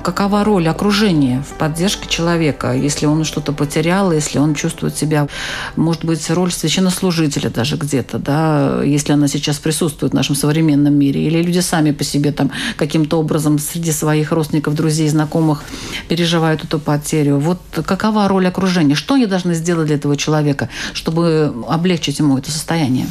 Какова 0.04 0.44
роль 0.44 0.68
окружения 0.68 1.44
в 1.50 1.58
поддержке 1.58 2.08
человека, 2.08 2.74
если 2.74 3.06
он 3.06 3.24
что-то 3.24 3.54
потерял, 3.54 4.12
если 4.12 4.38
он 4.38 4.54
чувствует 4.54 4.96
себя, 4.96 5.28
может 5.76 6.06
быть, 6.06 6.30
роль 6.30 6.52
священнослужителя 6.52 7.50
даже 7.50 7.78
где-то, 7.78 8.20
да, 8.20 8.84
если 8.84 9.14
она 9.14 9.28
сейчас 9.28 9.58
присутствует 9.58 10.12
в 10.12 10.16
нашем 10.16 10.36
современном 10.36 10.94
мире, 10.94 11.26
или 11.26 11.42
люди 11.42 11.60
сами 11.60 11.92
по 11.92 12.04
себе 12.04 12.32
там 12.32 12.52
каким-то 12.76 13.20
образом 13.20 13.58
среди 13.58 13.92
своих 13.92 14.32
родственников, 14.32 14.76
друзей, 14.76 15.08
знакомых 15.10 15.64
переживают 16.10 16.64
эту 16.64 16.80
потерю. 16.80 17.38
Вот 17.38 17.60
какова 17.86 18.28
роль 18.28 18.48
окружения? 18.48 18.96
Что 18.96 19.16
они 19.16 19.26
должны 19.26 19.54
сделать 19.54 19.88
для 19.88 19.96
этого 19.96 20.18
человека, 20.18 20.70
чтобы 20.94 21.54
облегчить 21.68 22.20
ему 22.20 22.38
это 22.38 22.52
состояние? 22.52 23.08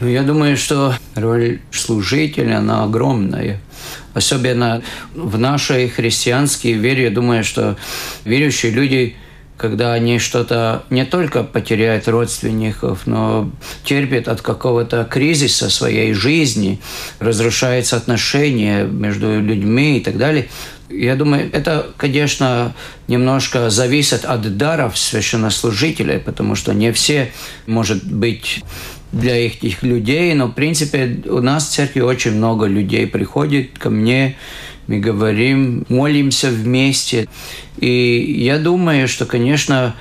Ну, 0.00 0.08
я 0.08 0.22
думаю, 0.22 0.56
что 0.56 0.94
роль 1.14 1.60
служителя, 1.70 2.58
она 2.58 2.84
огромная. 2.84 3.60
Особенно 4.14 4.82
в 5.14 5.38
нашей 5.38 5.88
христианской 5.88 6.72
вере, 6.72 7.04
я 7.04 7.10
думаю, 7.10 7.44
что 7.44 7.76
верующие 8.24 8.72
люди 8.72 9.16
когда 9.56 9.92
они 9.92 10.18
что-то 10.18 10.84
не 10.90 11.04
только 11.04 11.44
потеряют 11.44 12.08
родственников, 12.08 13.06
но 13.06 13.50
терпят 13.84 14.26
от 14.26 14.42
какого-то 14.42 15.04
кризиса 15.04 15.70
своей 15.70 16.12
жизни, 16.12 16.80
разрушаются 17.20 17.96
отношения 17.96 18.84
между 18.84 19.40
людьми 19.40 19.98
и 19.98 20.00
так 20.00 20.18
далее. 20.18 20.48
Я 20.90 21.14
думаю, 21.16 21.48
это, 21.52 21.86
конечно, 21.96 22.74
немножко 23.08 23.70
зависит 23.70 24.24
от 24.24 24.56
даров 24.56 24.98
священнослужителей, 24.98 26.18
потому 26.18 26.56
что 26.56 26.74
не 26.74 26.92
все, 26.92 27.32
может 27.66 28.04
быть, 28.04 28.62
для 29.14 29.46
этих 29.46 29.82
людей, 29.82 30.34
но, 30.34 30.46
в 30.46 30.52
принципе, 30.52 31.22
у 31.26 31.40
нас 31.40 31.68
в 31.68 31.72
церкви 31.72 32.00
очень 32.00 32.32
много 32.32 32.66
людей 32.66 33.06
приходит 33.06 33.78
ко 33.78 33.90
мне, 33.90 34.36
мы 34.86 34.98
говорим, 34.98 35.84
молимся 35.88 36.50
вместе. 36.50 37.26
И 37.78 38.36
я 38.38 38.58
думаю, 38.58 39.08
что, 39.08 39.24
конечно, 39.24 39.94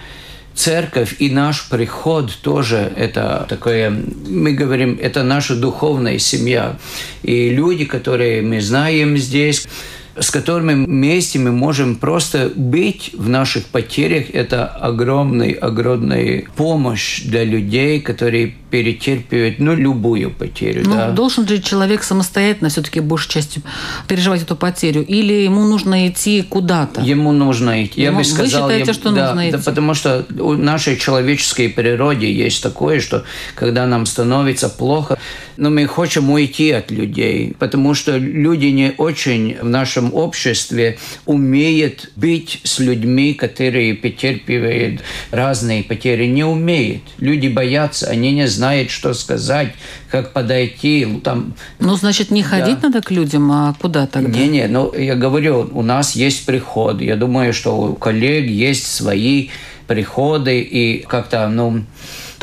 церковь 0.53 1.15
и 1.19 1.29
наш 1.29 1.69
приход 1.69 2.31
тоже 2.41 2.91
это 2.95 3.45
такое, 3.49 3.89
мы 3.89 4.51
говорим, 4.51 4.99
это 5.01 5.23
наша 5.23 5.55
духовная 5.55 6.19
семья. 6.19 6.77
И 7.23 7.49
люди, 7.49 7.85
которые 7.85 8.41
мы 8.41 8.61
знаем 8.61 9.17
здесь, 9.17 9.67
с 10.15 10.29
которыми 10.29 10.85
вместе 10.85 11.39
мы 11.39 11.51
можем 11.51 11.95
просто 11.95 12.51
быть 12.55 13.11
в 13.13 13.29
наших 13.29 13.65
потерях. 13.65 14.25
Это 14.33 14.67
огромный, 14.67 15.51
огромная 15.51 16.45
помощь 16.55 17.23
для 17.23 17.43
людей, 17.43 17.99
которые 17.99 18.53
перетерпевают 18.69 19.59
ну, 19.59 19.75
любую 19.75 20.31
потерю. 20.31 20.83
Ну, 20.85 20.93
да. 20.93 21.11
Должен 21.11 21.45
ли 21.45 21.61
человек 21.61 22.03
самостоятельно 22.03 22.69
все-таки 22.69 22.99
большей 22.99 23.31
частью 23.31 23.63
переживать 24.07 24.43
эту 24.43 24.55
потерю? 24.55 25.03
Или 25.03 25.33
ему 25.33 25.65
нужно 25.65 26.07
идти 26.07 26.43
куда-то? 26.43 27.01
Ему 27.01 27.31
нужно 27.31 27.83
идти. 27.85 28.01
Ему, 28.01 28.11
Я 28.13 28.17
бы 28.19 28.23
сказал, 28.23 28.67
вы 28.67 28.73
считаете, 28.73 28.91
ему, 28.91 28.93
что 28.93 29.11
да, 29.11 29.27
нужно 29.27 29.49
идти? 29.49 29.57
Да, 29.57 29.63
потому 29.63 29.93
что 29.93 30.25
у 30.39 30.53
нашей 30.53 30.97
человеческой 30.97 31.69
природе 31.69 32.31
есть 32.31 32.61
такое, 32.61 32.99
что 32.99 33.23
когда 33.55 33.87
нам 33.87 34.05
становится 34.05 34.69
плохо, 34.69 35.17
но 35.57 35.69
мы 35.69 35.87
хотим 35.87 36.29
уйти 36.29 36.71
от 36.71 36.91
людей, 36.91 37.53
потому 37.59 37.93
что 37.93 38.17
люди 38.17 38.67
не 38.67 38.93
очень 38.97 39.57
в 39.61 39.69
нашем 39.69 40.13
обществе 40.13 40.97
умеют 41.25 42.11
быть 42.15 42.61
с 42.63 42.79
людьми, 42.79 43.33
которые 43.33 43.93
потерпевают 43.93 45.01
разные 45.31 45.83
потери. 45.83 46.25
Не 46.25 46.43
умеют. 46.43 47.03
Люди 47.19 47.47
боятся, 47.47 48.07
они 48.07 48.31
не 48.31 48.47
знают, 48.47 48.89
что 48.89 49.13
сказать, 49.13 49.73
как 50.09 50.33
подойти. 50.33 51.07
Там, 51.23 51.53
ну, 51.79 51.95
значит, 51.95 52.31
не 52.31 52.43
ходить 52.43 52.79
да. 52.81 52.89
надо 52.89 53.01
к 53.01 53.11
людям, 53.11 53.51
а 53.51 53.75
куда 53.79 54.07
тогда? 54.07 54.37
Не-не, 54.37 54.67
ну, 54.67 54.93
я 54.93 55.15
говорю, 55.15 55.69
у 55.73 55.81
нас 55.81 56.15
есть 56.15 56.45
приход. 56.45 57.01
Я 57.01 57.15
думаю, 57.15 57.53
что 57.53 57.75
у 57.77 57.95
коллег 57.95 58.45
есть 58.45 58.87
свои 58.87 59.49
приходы 59.87 60.61
и 60.61 60.99
как-то, 60.99 61.47
ну, 61.49 61.83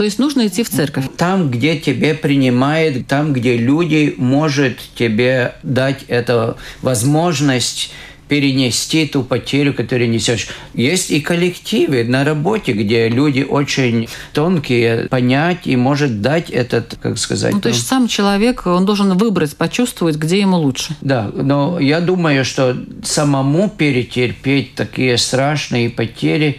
то 0.00 0.04
есть 0.04 0.18
нужно 0.18 0.46
идти 0.46 0.62
в 0.62 0.70
церковь. 0.70 1.04
Там, 1.18 1.50
где 1.50 1.76
тебе 1.76 2.14
принимает, 2.14 3.06
там, 3.06 3.34
где 3.34 3.58
люди 3.58 4.14
может 4.16 4.78
тебе 4.94 5.56
дать 5.62 6.04
эту 6.08 6.56
возможность 6.80 7.92
перенести 8.26 9.06
ту 9.06 9.22
потерю, 9.22 9.74
которую 9.74 10.08
несешь. 10.08 10.48
Есть 10.72 11.10
и 11.10 11.20
коллективы 11.20 12.04
на 12.04 12.24
работе, 12.24 12.72
где 12.72 13.10
люди 13.10 13.42
очень 13.42 14.08
тонкие, 14.32 15.06
понять 15.10 15.66
и 15.66 15.76
может 15.76 16.22
дать 16.22 16.48
этот, 16.48 16.96
как 17.02 17.18
сказать... 17.18 17.52
Ну, 17.52 17.60
то 17.60 17.68
есть 17.68 17.86
сам 17.86 18.08
человек, 18.08 18.66
он 18.66 18.86
должен 18.86 19.18
выбрать, 19.18 19.54
почувствовать, 19.54 20.16
где 20.16 20.40
ему 20.40 20.56
лучше. 20.56 20.96
Да, 21.02 21.30
но 21.34 21.78
я 21.78 22.00
думаю, 22.00 22.46
что 22.46 22.74
самому 23.04 23.68
перетерпеть 23.68 24.74
такие 24.76 25.18
страшные 25.18 25.90
потери, 25.90 26.58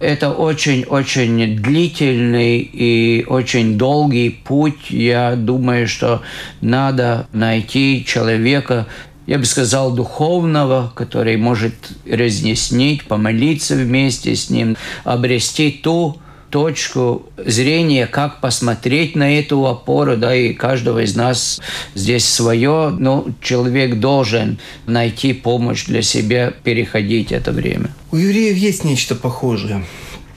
это 0.00 0.30
очень-очень 0.30 1.56
длительный 1.56 2.58
и 2.58 3.24
очень 3.26 3.78
долгий 3.78 4.30
путь. 4.30 4.90
Я 4.90 5.36
думаю, 5.36 5.88
что 5.88 6.22
надо 6.60 7.26
найти 7.32 8.04
человека, 8.06 8.86
я 9.26 9.38
бы 9.38 9.44
сказал, 9.44 9.94
духовного, 9.94 10.92
который 10.94 11.36
может 11.36 11.74
разнеснить, 12.08 13.04
помолиться 13.04 13.74
вместе 13.74 14.36
с 14.36 14.50
ним, 14.50 14.76
обрести 15.04 15.70
ту 15.70 16.18
точку 16.56 17.26
зрения, 17.36 18.06
как 18.06 18.40
посмотреть 18.40 19.14
на 19.14 19.38
эту 19.38 19.66
опору, 19.66 20.16
да, 20.16 20.34
и 20.34 20.54
каждого 20.54 21.04
из 21.04 21.14
нас 21.14 21.60
здесь 21.94 22.26
свое, 22.26 22.96
но 22.98 23.26
человек 23.42 23.96
должен 24.00 24.58
найти 24.86 25.34
помощь 25.34 25.84
для 25.84 26.00
себя, 26.00 26.54
переходить 26.64 27.30
это 27.30 27.52
время. 27.52 27.90
У 28.10 28.16
евреев 28.16 28.56
есть 28.56 28.84
нечто 28.84 29.14
похожее. 29.14 29.84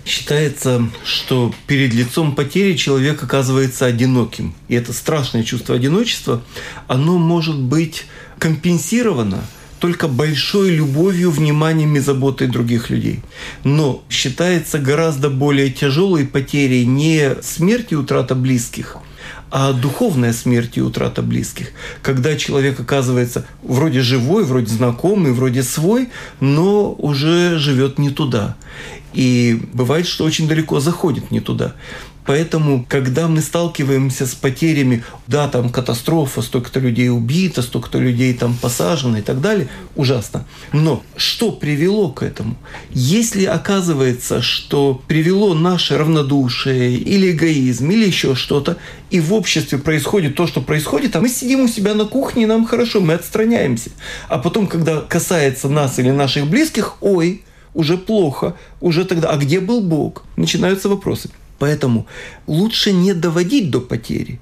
Считается, 0.04 0.90
что 1.06 1.54
перед 1.68 1.94
лицом 1.94 2.36
потери 2.36 2.76
человек 2.76 3.24
оказывается 3.24 3.86
одиноким. 3.86 4.54
И 4.68 4.76
это 4.76 4.92
страшное 4.92 5.44
чувство 5.44 5.74
одиночества, 5.74 6.42
оно 6.90 7.18
может 7.18 7.58
быть 7.58 8.08
компенсировано– 8.40 9.42
только 9.80 10.08
большой 10.08 10.72
любовью, 10.72 11.32
вниманием 11.32 11.96
и 11.96 12.00
заботой 12.00 12.48
других 12.48 12.90
людей. 12.90 13.22
Но 13.64 14.04
считается 14.10 14.80
гораздо 14.80 15.30
более 15.30 15.70
тяжелой 15.70 16.26
потерей 16.26 16.86
не 16.86 17.36
смерть 17.42 17.92
и 17.92 17.96
утрата 17.96 18.36
близких, 18.36 18.98
а 19.52 19.74
духовная 19.74 20.34
смерть 20.34 20.78
и 20.78 20.82
утрата 20.82 21.22
близких. 21.22 21.72
Когда 22.02 22.36
человек 22.36 22.80
оказывается 22.80 23.46
вроде 23.64 24.02
живой, 24.02 24.44
вроде 24.44 24.68
знакомый, 24.68 25.32
вроде 25.32 25.64
свой, 25.64 26.10
но 26.40 26.94
уже 26.94 27.58
живет 27.58 27.98
не 27.98 28.10
туда. 28.10 28.56
И 29.14 29.62
бывает, 29.74 30.08
что 30.08 30.24
очень 30.24 30.48
далеко 30.48 30.80
заходит 30.80 31.32
не 31.32 31.40
туда. 31.40 31.74
Поэтому, 32.30 32.86
когда 32.88 33.28
мы 33.28 33.42
сталкиваемся 33.42 34.28
с 34.28 34.36
потерями, 34.36 35.04
да, 35.26 35.48
там 35.48 35.72
катастрофа, 35.72 36.44
столько-то 36.44 36.80
людей 36.80 37.10
убито, 37.10 37.64
столько-то 37.64 37.98
людей 37.98 38.36
там 38.36 38.56
посажено 38.56 39.18
и 39.18 39.24
так 39.24 39.42
далее, 39.42 39.68
ужасно. 39.96 40.46
Но 40.72 41.02
что 41.16 41.52
привело 41.52 42.12
к 42.12 42.22
этому? 42.22 42.56
Если 42.92 43.46
оказывается, 43.46 44.44
что 44.44 45.02
привело 45.08 45.56
наше 45.56 45.98
равнодушие 45.98 46.98
или 46.98 47.32
эгоизм, 47.32 47.90
или 47.90 48.06
еще 48.06 48.36
что-то, 48.36 48.78
и 49.10 49.20
в 49.20 49.34
обществе 49.34 49.80
происходит 49.80 50.36
то, 50.36 50.46
что 50.46 50.62
происходит, 50.62 51.16
а 51.16 51.22
мы 51.22 51.30
сидим 51.30 51.62
у 51.62 51.68
себя 51.68 51.96
на 51.96 52.06
кухне, 52.06 52.44
и 52.44 52.46
нам 52.46 52.68
хорошо, 52.68 53.02
мы 53.02 53.16
отстраняемся. 53.16 53.90
А 54.28 54.38
потом, 54.38 54.68
когда 54.68 55.02
касается 55.02 55.68
нас 55.68 55.98
или 55.98 56.12
наших 56.12 56.46
близких, 56.46 57.02
ой, 57.02 57.42
уже 57.74 57.98
плохо, 57.98 58.56
уже 58.82 59.06
тогда, 59.06 59.30
а 59.32 59.38
где 59.38 59.60
был 59.60 59.82
Бог? 59.82 60.26
Начинаются 60.38 60.90
вопросы. 60.90 61.32
Поэтому 61.60 62.08
лучше 62.48 62.94
не 62.94 63.14
доводить 63.14 63.70
до 63.70 63.82
потери, 63.82 64.40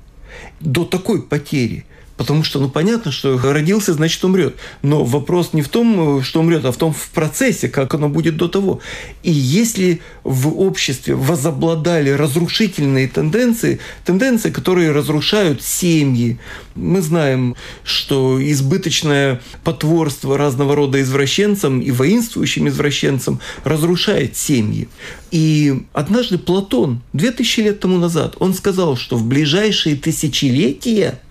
до 0.59 0.85
такой 0.85 1.21
потери– 1.21 1.85
Потому 2.17 2.43
что, 2.43 2.59
ну, 2.59 2.67
понятно, 2.67 3.11
что 3.11 3.37
родился, 3.37 3.93
значит, 3.93 4.23
умрет. 4.25 4.55
Но 4.81 5.03
вопрос 5.03 5.53
не 5.53 5.61
в 5.61 5.69
том, 5.69 6.23
что 6.23 6.39
умрет, 6.39 6.65
а 6.65 6.71
в 6.71 6.77
том, 6.77 6.91
в 6.91 7.09
процессе, 7.09 7.69
как 7.69 7.93
оно 7.93 8.09
будет 8.09 8.37
до 8.37 8.47
того. 8.47 8.79
И 9.21 9.31
если 9.31 10.01
в 10.23 10.59
обществе 10.59 11.13
возобладали 11.13 12.09
разрушительные 12.09 13.07
тенденции, 13.07 13.79
тенденции, 14.03 14.49
которые 14.49 14.91
разрушают 14.91 15.61
семьи, 15.61 16.39
мы 16.73 17.01
знаем, 17.01 17.55
что 17.83 18.39
избыточное 18.41 19.39
потворство 19.63 20.37
разного 20.37 20.75
рода 20.75 20.99
извращенцам 21.01 21.81
и 21.81 21.91
воинствующим 21.91 22.67
извращенцам 22.67 23.39
разрушает 23.63 24.35
семьи. 24.35 24.89
И 25.29 25.83
однажды 25.93 26.39
Платон, 26.39 27.01
две 27.13 27.31
тысячи 27.31 27.59
лет 27.59 27.79
тому 27.79 27.97
назад, 27.97 28.35
он 28.39 28.55
сказал, 28.55 28.97
что 28.97 29.17
в 29.17 29.25
ближайшие 29.25 29.95
тысячелетия– 29.95 31.19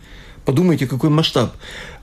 Подумайте, 0.47 0.86
какой 0.86 1.11
масштаб. 1.11 1.57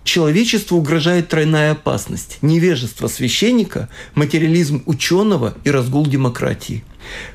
Человечеству 0.03 0.77
угрожает 0.77 1.29
тройная 1.29 1.71
опасность. 1.71 2.39
Невежество 2.41 3.07
священника, 3.07 3.87
материализм 4.15 4.83
ученого 4.85 5.55
и 5.63 5.71
разгул 5.71 6.05
демократии. 6.05 6.83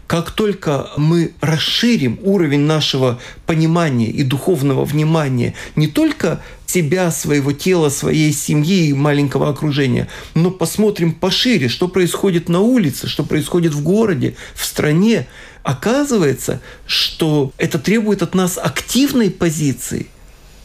Как 0.07 0.31
только 0.33 0.91
мы 0.99 1.33
расширим 1.41 2.19
уровень 2.23 2.61
нашего 2.61 3.19
понимания 3.47 4.11
и 4.11 4.23
духовного 4.23 4.85
внимания 4.85 5.55
не 5.77 5.87
только 5.87 6.43
себя, 6.67 7.11
своего 7.11 7.53
тела, 7.53 7.89
своей 7.89 8.31
семьи 8.35 8.89
и 8.89 8.93
маленького 8.93 9.49
окружения, 9.49 10.09
но 10.35 10.51
посмотрим 10.51 11.13
пошире, 11.13 11.69
что 11.69 11.89
происходит 11.89 12.51
на 12.51 12.61
улице, 12.61 13.09
что 13.09 13.25
происходит 13.25 13.73
в 13.73 13.83
городе, 13.83 14.37
в 14.55 14.63
стране, 14.63 15.27
оказывается, 15.63 16.61
что 16.85 17.53
это 17.57 17.79
требует 17.79 18.21
от 18.21 18.35
нас 18.35 18.59
активной 18.59 19.31
позиции– 19.31 20.09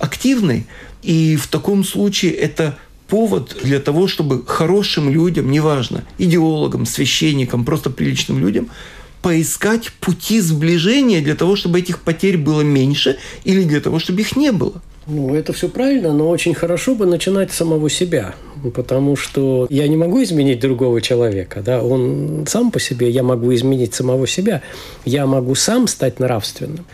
активной. 0.04 0.66
И 1.02 1.36
в 1.38 1.48
таком 1.48 1.84
случае 1.84 2.34
это 2.34 2.78
повод 3.08 3.58
для 3.64 3.80
того, 3.80 4.08
чтобы 4.08 4.46
хорошим 4.46 5.10
людям, 5.10 5.50
неважно, 5.50 6.04
идеологам, 6.18 6.86
священникам, 6.86 7.64
просто 7.66 7.90
приличным 7.90 8.40
людям, 8.40 8.70
поискать 9.22 9.94
пути 10.02 10.42
сближения 10.42 11.22
для 11.22 11.36
того, 11.36 11.56
чтобы 11.56 11.80
этих 11.80 12.02
потерь 12.02 12.38
было 12.38 12.62
меньше 12.62 13.18
или 13.46 13.64
для 13.64 13.80
того, 13.80 14.00
чтобы 14.00 14.22
их 14.22 14.36
не 14.36 14.52
было. 14.52 14.82
Ну, 15.08 15.36
это 15.36 15.54
все 15.54 15.68
правильно, 15.68 16.14
но 16.14 16.30
очень 16.30 16.54
хорошо 16.54 16.96
бы 16.96 17.06
начинать 17.06 17.52
с 17.52 17.56
самого 17.56 17.90
себя, 17.90 18.36
потому 18.74 19.16
что 19.16 19.68
я 19.70 19.88
не 19.88 19.98
могу 19.98 20.24
изменить 20.24 20.60
другого 20.60 21.02
человека, 21.02 21.62
да, 21.62 21.84
он 21.84 22.46
сам 22.48 22.72
по 22.72 22.80
себе, 22.80 23.10
я 23.10 23.24
могу 23.24 23.54
изменить 23.54 23.94
самого 23.94 24.28
себя, 24.28 24.62
я 25.06 25.26
могу 25.26 25.56
сам 25.56 25.88
стать 25.88 26.20
нравственным 26.20 26.86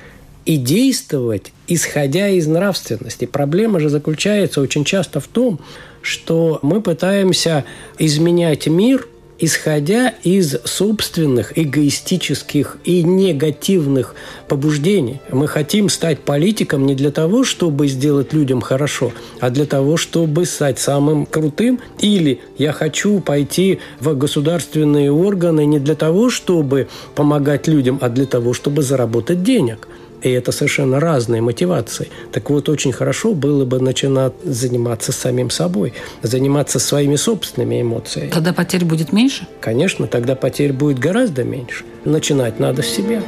и 0.50 0.58
действовать, 0.58 1.54
исходя 1.68 2.28
из 2.30 2.48
нравственности. 2.48 3.26
Проблема 3.26 3.80
же 3.80 3.88
заключается 3.88 4.62
очень 4.62 4.84
часто 4.84 5.20
в 5.20 5.28
том, 5.28 5.60
что 6.02 6.58
мы 6.64 6.82
пытаемся 6.82 7.66
изменять 8.00 8.66
мир– 8.66 9.08
исходя 9.40 10.14
из 10.24 10.58
собственных 10.66 11.58
эгоистических 11.58 12.78
и 12.84 13.04
негативных 13.04 14.14
побуждений. 14.48 15.22
Мы 15.32 15.48
хотим 15.48 15.90
стать 15.90 16.20
политиком 16.20 16.86
не 16.86 16.94
для 16.94 17.12
того, 17.12 17.44
чтобы 17.44 17.88
сделать 17.88 18.34
людям 18.34 18.62
хорошо, 18.62 19.14
а 19.40 19.50
для 19.50 19.66
того, 19.66 19.98
чтобы 19.98 20.46
стать 20.46 20.80
самым 20.80 21.26
крутым. 21.26 21.80
Или 22.00 22.42
я 22.58 22.74
хочу 22.74 23.22
пойти 23.22 23.80
в 24.00 24.14
государственные 24.18 25.12
органы 25.12 25.66
не 25.66 25.80
для 25.80 25.96
того, 25.96 26.30
чтобы 26.30 26.88
помогать 27.16 27.68
людям, 27.68 27.98
а 28.02 28.10
для 28.10 28.26
того, 28.26 28.54
чтобы 28.54 28.84
заработать 28.84 29.44
денег. 29.44 29.88
И 30.22 30.30
это 30.30 30.52
совершенно 30.52 31.00
разные 31.00 31.42
мотивации. 31.42 32.10
Так 32.32 32.50
вот, 32.50 32.70
очень 32.70 32.92
хорошо 32.92 33.34
было 33.34 33.66
бы 33.66 33.80
начинать 33.80 34.34
заниматься 34.44 35.12
самим 35.12 35.50
собой, 35.50 35.94
заниматься 36.22 36.80
своими 36.80 37.16
собственными 37.16 37.82
эмоциями. 37.82 38.30
Тогда 38.30 38.54
потерь 38.54 38.86
будет 38.86 39.14
меньше? 39.14 39.48
Конечно, 39.62 40.08
тогда 40.08 40.36
потерь 40.36 40.74
будет 40.74 41.00
гораздо 41.00 41.44
меньше. 41.44 41.86
Начинать 42.06 42.60
надо 42.60 42.84
с 42.84 42.88
себя. 42.88 43.22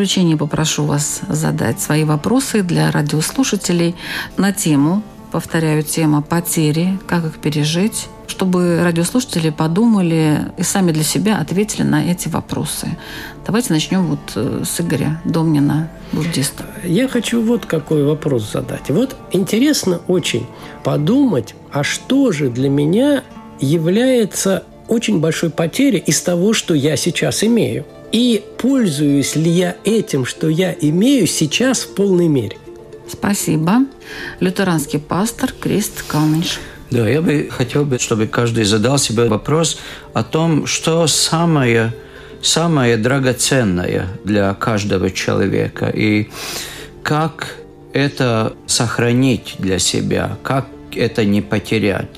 Заключение 0.00 0.38
попрошу 0.38 0.84
вас 0.84 1.20
задать 1.28 1.78
свои 1.78 2.04
вопросы 2.04 2.62
для 2.62 2.90
радиослушателей 2.90 3.94
на 4.38 4.50
тему, 4.50 5.02
повторяю, 5.30 5.82
тема 5.82 6.22
потери, 6.22 6.98
как 7.06 7.26
их 7.26 7.36
пережить, 7.36 8.08
чтобы 8.26 8.80
радиослушатели 8.82 9.50
подумали 9.50 10.38
и 10.56 10.62
сами 10.62 10.92
для 10.92 11.04
себя 11.04 11.36
ответили 11.36 11.82
на 11.82 12.02
эти 12.10 12.28
вопросы. 12.28 12.96
Давайте 13.44 13.74
начнем 13.74 14.06
вот 14.06 14.20
э, 14.36 14.62
с 14.64 14.80
Игоря 14.80 15.20
Домнина, 15.26 15.90
буддиста. 16.12 16.64
Я 16.82 17.06
хочу 17.06 17.42
вот 17.42 17.66
какой 17.66 18.02
вопрос 18.02 18.50
задать. 18.50 18.88
Вот 18.88 19.14
интересно 19.32 20.00
очень 20.08 20.46
подумать, 20.82 21.54
а 21.70 21.84
что 21.84 22.32
же 22.32 22.48
для 22.48 22.70
меня 22.70 23.22
является 23.60 24.64
очень 24.88 25.20
большой 25.20 25.50
потерей 25.50 25.98
из 25.98 26.22
того, 26.22 26.54
что 26.54 26.72
я 26.72 26.96
сейчас 26.96 27.44
имею– 27.44 27.84
и 28.12 28.42
пользуюсь 28.58 29.36
ли 29.36 29.50
я 29.50 29.76
этим, 29.84 30.24
что 30.24 30.48
я 30.48 30.74
имею 30.80 31.26
сейчас 31.26 31.80
в 31.82 31.94
полной 31.94 32.28
мере. 32.28 32.56
Спасибо. 33.08 33.86
Лютеранский 34.40 34.98
пастор 34.98 35.52
Крист 35.52 36.04
Калныш. 36.06 36.60
Да, 36.90 37.08
я 37.08 37.22
бы 37.22 37.48
хотел 37.50 37.84
бы, 37.84 37.98
чтобы 37.98 38.26
каждый 38.26 38.64
задал 38.64 38.98
себе 38.98 39.28
вопрос 39.28 39.78
о 40.12 40.24
том, 40.24 40.66
что 40.66 41.06
самое, 41.06 41.94
самое 42.42 42.96
драгоценное 42.96 44.08
для 44.24 44.54
каждого 44.54 45.10
человека 45.10 45.88
и 45.88 46.30
как 47.02 47.56
это 47.92 48.54
сохранить 48.66 49.54
для 49.58 49.78
себя, 49.78 50.36
как 50.42 50.66
это 50.96 51.24
не 51.24 51.42
потерять. 51.42 52.10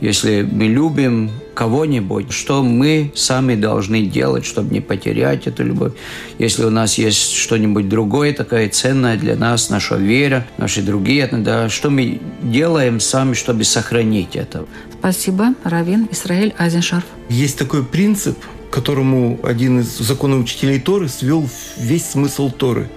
Если 0.00 0.42
мы 0.42 0.64
любим 0.66 1.30
кого-нибудь, 1.58 2.30
что 2.30 2.62
мы 2.62 3.10
сами 3.16 3.56
должны 3.56 4.02
делать, 4.02 4.46
чтобы 4.46 4.72
не 4.72 4.80
потерять 4.80 5.48
эту 5.48 5.64
любовь. 5.64 5.92
Если 6.38 6.62
у 6.62 6.70
нас 6.70 6.98
есть 6.98 7.32
что-нибудь 7.34 7.88
другое, 7.88 8.32
такое 8.32 8.68
ценное 8.68 9.16
для 9.16 9.34
нас, 9.34 9.68
наша 9.68 9.96
вера, 9.96 10.46
наши 10.56 10.82
другие, 10.82 11.26
да, 11.26 11.68
что 11.68 11.90
мы 11.90 12.20
делаем 12.42 13.00
сами, 13.00 13.34
чтобы 13.34 13.64
сохранить 13.64 14.36
это. 14.36 14.66
Спасибо, 15.00 15.54
Равин 15.64 16.06
Исраиль 16.12 16.54
Айзеншарф. 16.58 17.04
Есть 17.28 17.58
такой 17.58 17.84
принцип, 17.84 18.38
которому 18.70 19.40
один 19.42 19.80
из 19.80 19.98
законоучителей 19.98 20.78
Торы 20.78 21.08
свел 21.08 21.48
весь 21.76 22.10
смысл 22.10 22.50
Торы. 22.50 22.88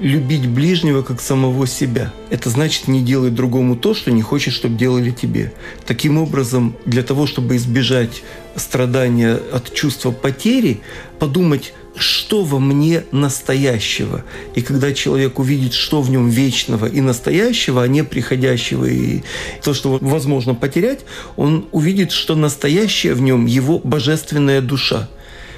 Любить 0.00 0.48
ближнего 0.48 1.02
как 1.02 1.20
самого 1.20 1.68
себя. 1.68 2.12
Это 2.28 2.50
значит 2.50 2.88
не 2.88 3.00
делать 3.00 3.34
другому 3.34 3.76
то, 3.76 3.94
что 3.94 4.10
не 4.10 4.22
хочешь, 4.22 4.54
чтобы 4.54 4.76
делали 4.76 5.12
тебе. 5.12 5.52
Таким 5.86 6.18
образом, 6.18 6.76
для 6.84 7.04
того, 7.04 7.26
чтобы 7.26 7.54
избежать 7.56 8.24
страдания 8.56 9.38
от 9.52 9.72
чувства 9.72 10.10
потери, 10.10 10.80
подумать, 11.20 11.74
что 11.96 12.42
во 12.42 12.58
мне 12.58 13.04
настоящего. 13.12 14.24
И 14.56 14.62
когда 14.62 14.92
человек 14.92 15.38
увидит, 15.38 15.74
что 15.74 16.02
в 16.02 16.10
нем 16.10 16.28
вечного 16.28 16.86
и 16.86 17.00
настоящего, 17.00 17.82
а 17.82 17.88
не 17.88 18.02
приходящего 18.02 18.86
и 18.86 19.22
то, 19.62 19.74
что 19.74 19.98
возможно 20.00 20.54
потерять, 20.54 21.00
он 21.36 21.66
увидит, 21.70 22.10
что 22.10 22.34
настоящее 22.34 23.14
в 23.14 23.20
нем 23.20 23.46
его 23.46 23.78
божественная 23.78 24.60
душа. 24.60 25.08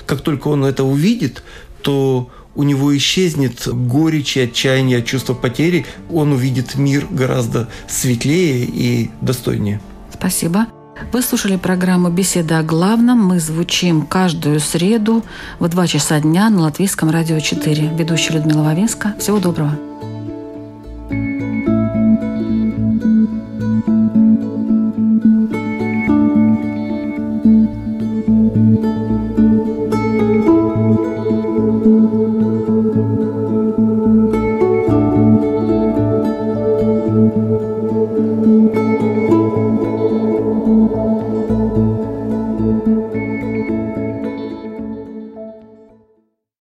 Как 0.05 0.21
только 0.21 0.49
он 0.49 0.65
это 0.67 0.85
увидит, 0.85 1.43
то 1.81 2.31
у 2.57 2.63
него 2.63 2.97
исчезнет 2.97 3.69
горечь 3.69 4.37
и 4.37 4.41
отчаяние, 4.41 5.03
чувство 5.03 5.35
потери, 5.35 5.87
он 6.11 6.33
увидит 6.33 6.75
мир 6.75 7.07
гораздо 7.11 7.69
светлее 7.87 8.65
и 8.65 9.11
достойнее. 9.21 9.81
Спасибо. 10.13 10.67
Вы 11.13 11.21
слушали 11.21 11.57
программу 11.57 12.09
«Беседа 12.09 12.59
о 12.59 12.63
главном». 12.63 13.23
Мы 13.23 13.39
звучим 13.39 14.07
каждую 14.07 14.61
среду 14.61 15.23
в 15.59 15.69
2 15.69 15.87
часа 15.87 16.21
дня 16.21 16.49
на 16.49 16.63
Латвийском 16.63 17.11
радио 17.11 17.39
4. 17.39 17.93
Ведущая 17.95 18.35
Людмила 18.35 18.63
Вавинска. 18.63 19.15
Всего 19.19 19.39
доброго. 19.39 19.96